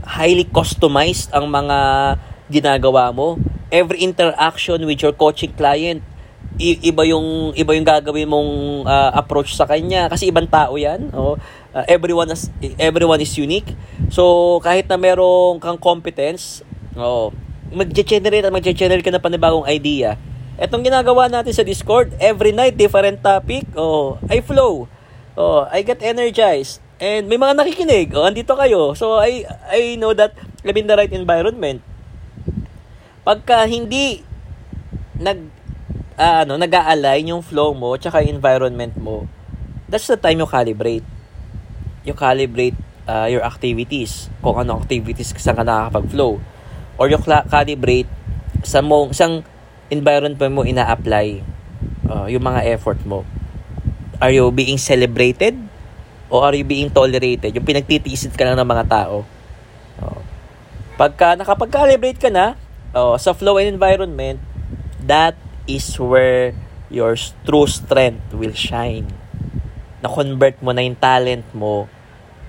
highly 0.02 0.46
customized 0.48 1.31
ang 1.31 1.50
mga 1.50 1.78
ginagawa 2.53 3.09
mo. 3.11 3.41
Every 3.73 4.05
interaction 4.05 4.85
with 4.85 5.01
your 5.01 5.17
coaching 5.17 5.57
client, 5.57 6.05
iba 6.61 7.03
yung 7.09 7.57
iba 7.57 7.73
yung 7.73 7.87
gagawin 7.87 8.29
mong 8.29 8.85
uh, 8.85 9.11
approach 9.17 9.57
sa 9.57 9.65
kanya 9.65 10.12
kasi 10.12 10.29
ibang 10.29 10.45
tao 10.45 10.77
'yan. 10.77 11.09
Oh, 11.17 11.41
uh, 11.73 11.85
everyone 11.88 12.29
is 12.29 12.53
everyone 12.77 13.21
is 13.25 13.33
unique. 13.41 13.73
So 14.12 14.61
kahit 14.61 14.88
na 14.93 15.01
merong 15.01 15.59
kang 15.62 15.81
competence, 15.81 16.61
oh, 16.93 17.33
magge-generate 17.73 18.45
at 18.45 18.53
magge-generate 18.53 19.05
ka 19.05 19.12
ng 19.12 19.25
panibagong 19.25 19.65
idea. 19.65 20.21
Etong 20.61 20.85
ginagawa 20.85 21.33
natin 21.33 21.57
sa 21.57 21.65
Discord, 21.65 22.12
every 22.21 22.53
night 22.53 22.77
different 22.77 23.25
topic. 23.25 23.65
Oh, 23.73 24.21
I 24.29 24.45
flow. 24.45 24.87
Oh, 25.33 25.65
I 25.73 25.81
get 25.81 26.05
energized. 26.05 26.85
And 27.03 27.27
may 27.27 27.41
mga 27.41 27.57
nakikinig. 27.57 28.12
Oh, 28.12 28.29
andito 28.29 28.53
kayo. 28.55 28.93
So 28.93 29.19
I 29.19 29.49
I 29.73 29.97
know 29.97 30.12
that 30.12 30.37
I'm 30.62 30.87
the 30.87 30.95
right 30.95 31.11
environment. 31.11 31.83
Pagka 33.22 33.62
hindi 33.70 34.18
nag 35.22 35.38
uh, 36.18 36.42
ano, 36.42 36.58
nag-a-align 36.58 37.30
yung 37.30 37.42
flow 37.42 37.70
mo 37.70 37.94
tsaka 37.94 38.26
environment 38.26 38.98
mo, 38.98 39.30
that's 39.87 40.11
the 40.11 40.18
time 40.18 40.42
you 40.42 40.48
calibrate. 40.50 41.06
You 42.02 42.18
calibrate 42.18 42.74
uh, 43.06 43.30
your 43.30 43.46
activities. 43.46 44.26
Kung 44.42 44.58
ano 44.58 44.82
activities 44.82 45.30
saan 45.38 45.54
ka 45.54 45.62
nakakapag-flow. 45.62 46.42
Or 46.98 47.06
you 47.06 47.18
calibrate 47.22 48.11
sa 48.66 48.82
mo, 48.82 49.11
isang 49.11 49.46
environment 49.87 50.38
mo 50.38 50.66
ina-apply 50.66 51.42
uh, 52.11 52.26
yung 52.26 52.42
mga 52.42 52.74
effort 52.74 52.98
mo. 53.06 53.22
Are 54.22 54.30
you 54.30 54.50
being 54.54 54.78
celebrated? 54.78 55.58
O 56.32 56.40
are 56.40 56.54
you 56.54 56.64
being 56.64 56.88
tolerated? 56.88 57.52
Yung 57.52 57.66
pinagtitiisit 57.66 58.35
ka 58.35 58.46
lang 58.46 58.58
ng 58.58 58.66
mga 58.66 58.85
tao. 58.88 59.26
Uh, 59.98 60.20
pagka 60.98 61.35
nakapag-calibrate 61.35 62.18
ka 62.18 62.30
na, 62.30 62.54
oh, 62.92 63.16
sa 63.16 63.33
flow 63.33 63.57
and 63.59 63.68
environment, 63.68 64.40
that 65.02 65.37
is 65.66 65.96
where 65.98 66.52
your 66.92 67.16
true 67.44 67.66
strength 67.66 68.33
will 68.37 68.55
shine. 68.55 69.09
Na-convert 70.05 70.61
mo 70.61 70.76
na 70.76 70.85
yung 70.85 70.98
talent 71.00 71.44
mo 71.57 71.88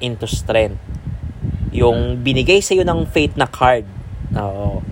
into 0.04 0.28
strength. 0.28 0.80
Yung 1.72 2.22
binigay 2.22 2.60
sa 2.60 2.76
iyo 2.76 2.84
ng 2.84 3.08
fate 3.10 3.34
na 3.40 3.48
card, 3.48 3.88
oh, 4.36 4.84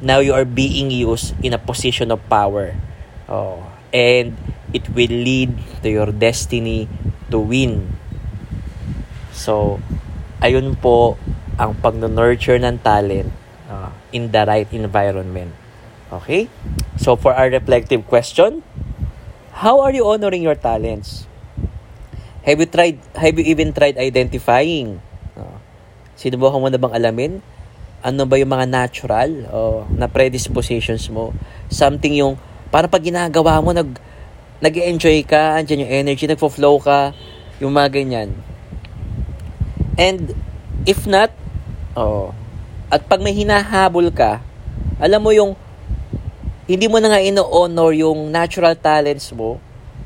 now 0.00 0.18
you 0.18 0.32
are 0.32 0.48
being 0.48 0.90
used 0.90 1.36
in 1.44 1.52
a 1.52 1.60
position 1.60 2.10
of 2.10 2.18
power. 2.26 2.74
Oh, 3.28 3.60
and 3.92 4.32
it 4.72 4.88
will 4.96 5.12
lead 5.12 5.52
to 5.84 5.88
your 5.92 6.08
destiny 6.08 6.88
to 7.28 7.38
win. 7.38 7.92
So, 9.36 9.78
ayun 10.40 10.80
po 10.80 11.20
ang 11.60 11.76
pag-nurture 11.76 12.56
ng 12.62 12.80
talent 12.80 13.37
in 14.12 14.32
the 14.32 14.42
right 14.44 14.68
environment. 14.72 15.52
Okay? 16.12 16.48
So 16.96 17.16
for 17.16 17.34
our 17.36 17.48
reflective 17.52 18.06
question, 18.08 18.64
how 19.52 19.80
are 19.80 19.92
you 19.92 20.08
honoring 20.08 20.42
your 20.42 20.56
talents? 20.56 21.28
Have 22.48 22.64
you 22.64 22.68
tried 22.70 22.96
have 23.12 23.36
you 23.36 23.44
even 23.44 23.76
tried 23.76 24.00
identifying? 24.00 25.04
Uh, 25.36 25.60
sinubukan 26.16 26.56
mo 26.56 26.68
na 26.72 26.80
bang 26.80 26.94
alamin? 26.96 27.32
Ano 28.00 28.24
ba 28.24 28.38
yung 28.38 28.54
mga 28.54 28.70
natural 28.70 29.30
uh, 29.50 29.80
na 29.92 30.08
predispositions 30.08 31.10
mo? 31.12 31.34
Something 31.68 32.16
yung 32.16 32.40
para 32.72 32.88
pag 32.88 33.04
ginagawa 33.04 33.60
mo 33.60 33.74
nag 33.74 33.90
nag-enjoy 34.58 35.22
ka, 35.22 35.54
andyan 35.60 35.86
yung 35.86 35.92
energy, 36.02 36.26
nagfo-flow 36.26 36.82
ka, 36.82 37.14
yung 37.62 37.74
mga 37.74 37.94
ganyan. 37.94 38.34
And 39.98 40.34
if 40.86 41.06
not, 41.06 41.30
oh, 41.94 42.34
at 42.88 43.04
pag 43.04 43.20
may 43.20 43.36
hinahabol 43.36 44.08
ka, 44.08 44.40
alam 44.96 45.20
mo 45.20 45.30
yung 45.32 45.52
hindi 46.68 46.84
mo 46.84 47.00
na 47.00 47.08
nga 47.08 47.24
ino-honor 47.24 47.96
yung 47.96 48.28
natural 48.28 48.76
talents 48.76 49.32
mo, 49.32 49.56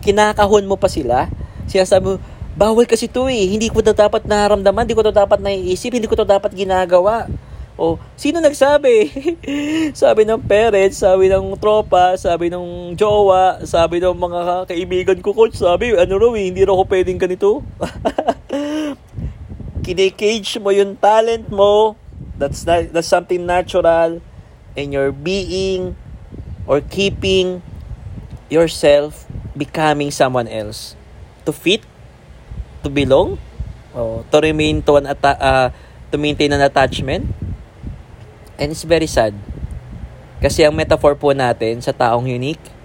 kinakahon 0.02 0.66
mo 0.66 0.78
pa 0.78 0.86
sila, 0.86 1.26
sinasabi 1.66 2.14
mo, 2.14 2.16
bawal 2.54 2.86
kasi 2.86 3.10
to 3.10 3.26
eh, 3.26 3.50
hindi 3.50 3.66
ko 3.66 3.82
to 3.82 3.90
dapat 3.90 4.26
naramdaman, 4.26 4.86
hindi 4.86 4.94
ko 4.94 5.02
to 5.02 5.14
dapat 5.14 5.42
naiisip, 5.42 5.90
hindi 5.90 6.06
ko 6.06 6.14
to 6.14 6.28
dapat 6.28 6.54
ginagawa. 6.54 7.26
O, 7.74 7.96
sino 8.14 8.38
nagsabi? 8.38 9.10
sabi 10.02 10.28
ng 10.28 10.38
parents, 10.44 11.00
sabi 11.00 11.32
ng 11.32 11.56
tropa, 11.56 12.14
sabi 12.20 12.52
ng 12.52 12.94
jowa, 12.94 13.64
sabi 13.64 13.98
ng 13.98 14.12
mga 14.12 14.40
kaibigan 14.68 15.18
ko, 15.18 15.32
coach, 15.32 15.56
sabi, 15.56 15.96
ano 15.96 16.14
raw 16.14 16.30
eh, 16.36 16.46
hindi 16.52 16.62
raw 16.62 16.76
ako 16.76 16.84
pwedeng 16.92 17.18
ganito. 17.18 17.64
Kinikage 19.84 20.60
mo 20.60 20.70
yung 20.70 20.94
talent 20.94 21.48
mo, 21.48 21.96
That's 22.42 22.66
not, 22.66 22.90
that's 22.90 23.06
something 23.06 23.46
natural 23.46 24.18
in 24.74 24.90
your 24.90 25.14
being 25.14 25.94
or 26.66 26.82
keeping 26.82 27.62
yourself 28.50 29.30
becoming 29.54 30.10
someone 30.10 30.50
else. 30.50 30.98
To 31.46 31.54
fit? 31.54 31.86
To 32.82 32.90
belong? 32.90 33.38
Or 33.94 34.26
to 34.34 34.42
remain 34.42 34.82
to 34.82 34.98
an 34.98 35.06
atta- 35.06 35.38
uh, 35.38 35.68
to 36.10 36.18
maintain 36.18 36.50
an 36.50 36.66
attachment? 36.66 37.30
And 38.58 38.74
it's 38.74 38.82
very 38.82 39.06
sad. 39.06 39.38
Kasi 40.42 40.66
ang 40.66 40.74
metaphor 40.74 41.14
po 41.14 41.30
natin 41.30 41.78
sa 41.78 41.94
taong 41.94 42.26
unique 42.26 42.82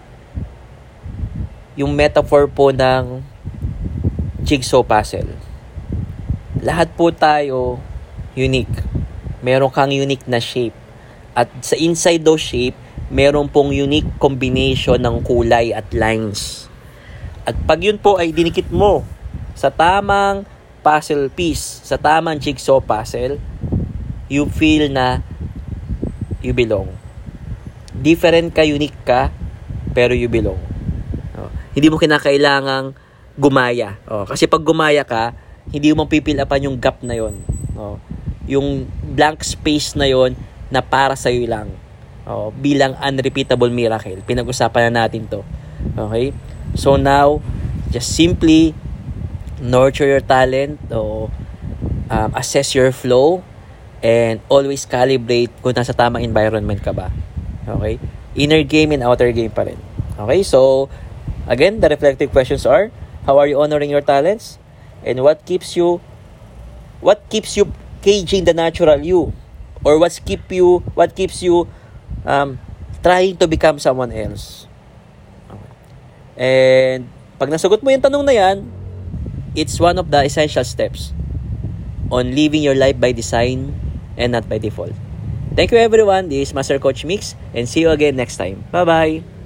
yung 1.74 1.98
metaphor 1.98 2.46
po 2.46 2.70
ng 2.70 3.26
jigsaw 4.46 4.86
puzzle. 4.86 5.34
Lahat 6.62 6.90
po 6.94 7.10
tayo 7.10 7.82
unique 8.38 8.97
meron 9.42 9.70
kang 9.70 9.94
unique 9.94 10.26
na 10.26 10.42
shape. 10.42 10.76
At 11.38 11.50
sa 11.62 11.78
inside 11.78 12.26
those 12.26 12.42
shape, 12.42 12.78
meron 13.14 13.48
pong 13.48 13.72
unique 13.72 14.10
combination 14.18 15.00
ng 15.00 15.22
kulay 15.24 15.72
at 15.72 15.88
lines. 15.94 16.68
At 17.48 17.56
pag 17.64 17.80
yun 17.80 18.02
po 18.02 18.20
ay 18.20 18.36
dinikit 18.36 18.68
mo 18.74 19.08
sa 19.56 19.72
tamang 19.72 20.44
puzzle 20.84 21.32
piece, 21.32 21.84
sa 21.86 21.96
tamang 21.96 22.42
jigsaw 22.42 22.84
puzzle, 22.84 23.40
you 24.28 24.44
feel 24.52 24.92
na 24.92 25.24
you 26.44 26.52
belong. 26.52 26.92
Different 27.98 28.54
ka, 28.54 28.62
unique 28.68 28.98
ka, 29.08 29.32
pero 29.96 30.14
you 30.14 30.30
belong. 30.30 30.60
Oh, 31.40 31.50
hindi 31.74 31.88
mo 31.88 31.98
kinakailangang 31.98 32.94
gumaya. 33.40 33.98
Oh, 34.06 34.28
kasi 34.28 34.46
pag 34.46 34.62
gumaya 34.62 35.08
ka, 35.08 35.34
hindi 35.72 35.92
mo 35.96 36.06
pipilapan 36.06 36.68
yung 36.70 36.78
gap 36.78 37.02
na 37.02 37.16
yon. 37.16 37.40
Oh, 37.78 37.98
yung 38.48 38.88
blank 39.04 39.44
space 39.44 39.94
na 39.94 40.08
yon 40.10 40.34
na 40.72 40.80
para 40.84 41.16
sa 41.16 41.32
iyo 41.32 41.48
lang. 41.48 41.72
Oh, 42.28 42.52
bilang 42.52 42.96
unrepeatable 43.00 43.72
miracle. 43.72 44.20
Pinag-usapan 44.24 44.92
na 44.92 45.06
natin 45.06 45.28
'to. 45.28 45.44
Okay? 45.96 46.36
So 46.76 47.00
now, 47.00 47.40
just 47.94 48.12
simply 48.16 48.76
nurture 49.64 50.08
your 50.08 50.24
talent 50.24 50.80
o 50.92 51.32
um, 52.12 52.30
assess 52.36 52.76
your 52.76 52.92
flow 52.92 53.42
and 54.04 54.44
always 54.52 54.84
calibrate 54.84 55.52
kung 55.64 55.74
nasa 55.76 55.96
tamang 55.96 56.24
environment 56.24 56.84
ka 56.84 56.92
ba. 56.92 57.12
Okay? 57.64 58.00
Inner 58.38 58.62
game 58.68 58.92
and 58.96 59.02
outer 59.02 59.32
game 59.32 59.52
pa 59.52 59.66
rin. 59.66 59.80
Okay? 60.20 60.44
So, 60.44 60.92
again, 61.50 61.80
the 61.80 61.90
reflective 61.90 62.30
questions 62.30 62.68
are, 62.68 62.94
how 63.26 63.40
are 63.40 63.50
you 63.50 63.58
honoring 63.58 63.90
your 63.90 64.04
talents? 64.04 64.62
and 65.08 65.24
what 65.24 65.46
keeps 65.46 65.76
you 65.80 66.02
what 67.02 67.22
keeps 67.30 67.58
you 67.58 67.72
caging 68.02 68.46
the 68.46 68.54
natural 68.54 69.00
you 69.02 69.34
or 69.84 70.00
what 70.00 70.14
keep 70.26 70.46
you 70.52 70.84
what 70.94 71.16
keeps 71.16 71.42
you 71.44 71.68
um, 72.26 72.60
trying 73.04 73.38
to 73.38 73.48
become 73.48 73.80
someone 73.80 74.12
else. 74.12 74.68
And 76.38 77.10
pag 77.42 77.50
nasagot 77.50 77.82
mo 77.82 77.90
yung 77.90 78.02
tanong 78.02 78.26
na 78.26 78.34
yan, 78.34 78.58
it's 79.58 79.82
one 79.82 79.98
of 79.98 80.10
the 80.14 80.22
essential 80.22 80.66
steps 80.66 81.14
on 82.14 82.34
living 82.34 82.62
your 82.62 82.78
life 82.78 83.00
by 83.02 83.12
design 83.12 83.74
and 84.18 84.34
not 84.34 84.46
by 84.50 84.58
default. 84.58 84.94
Thank 85.58 85.74
you 85.74 85.82
everyone. 85.82 86.30
This 86.30 86.50
is 86.50 86.54
Master 86.54 86.78
Coach 86.78 87.06
Mix 87.06 87.34
and 87.54 87.66
see 87.66 87.82
you 87.82 87.90
again 87.90 88.16
next 88.16 88.38
time. 88.38 88.62
Bye-bye. 88.70 89.37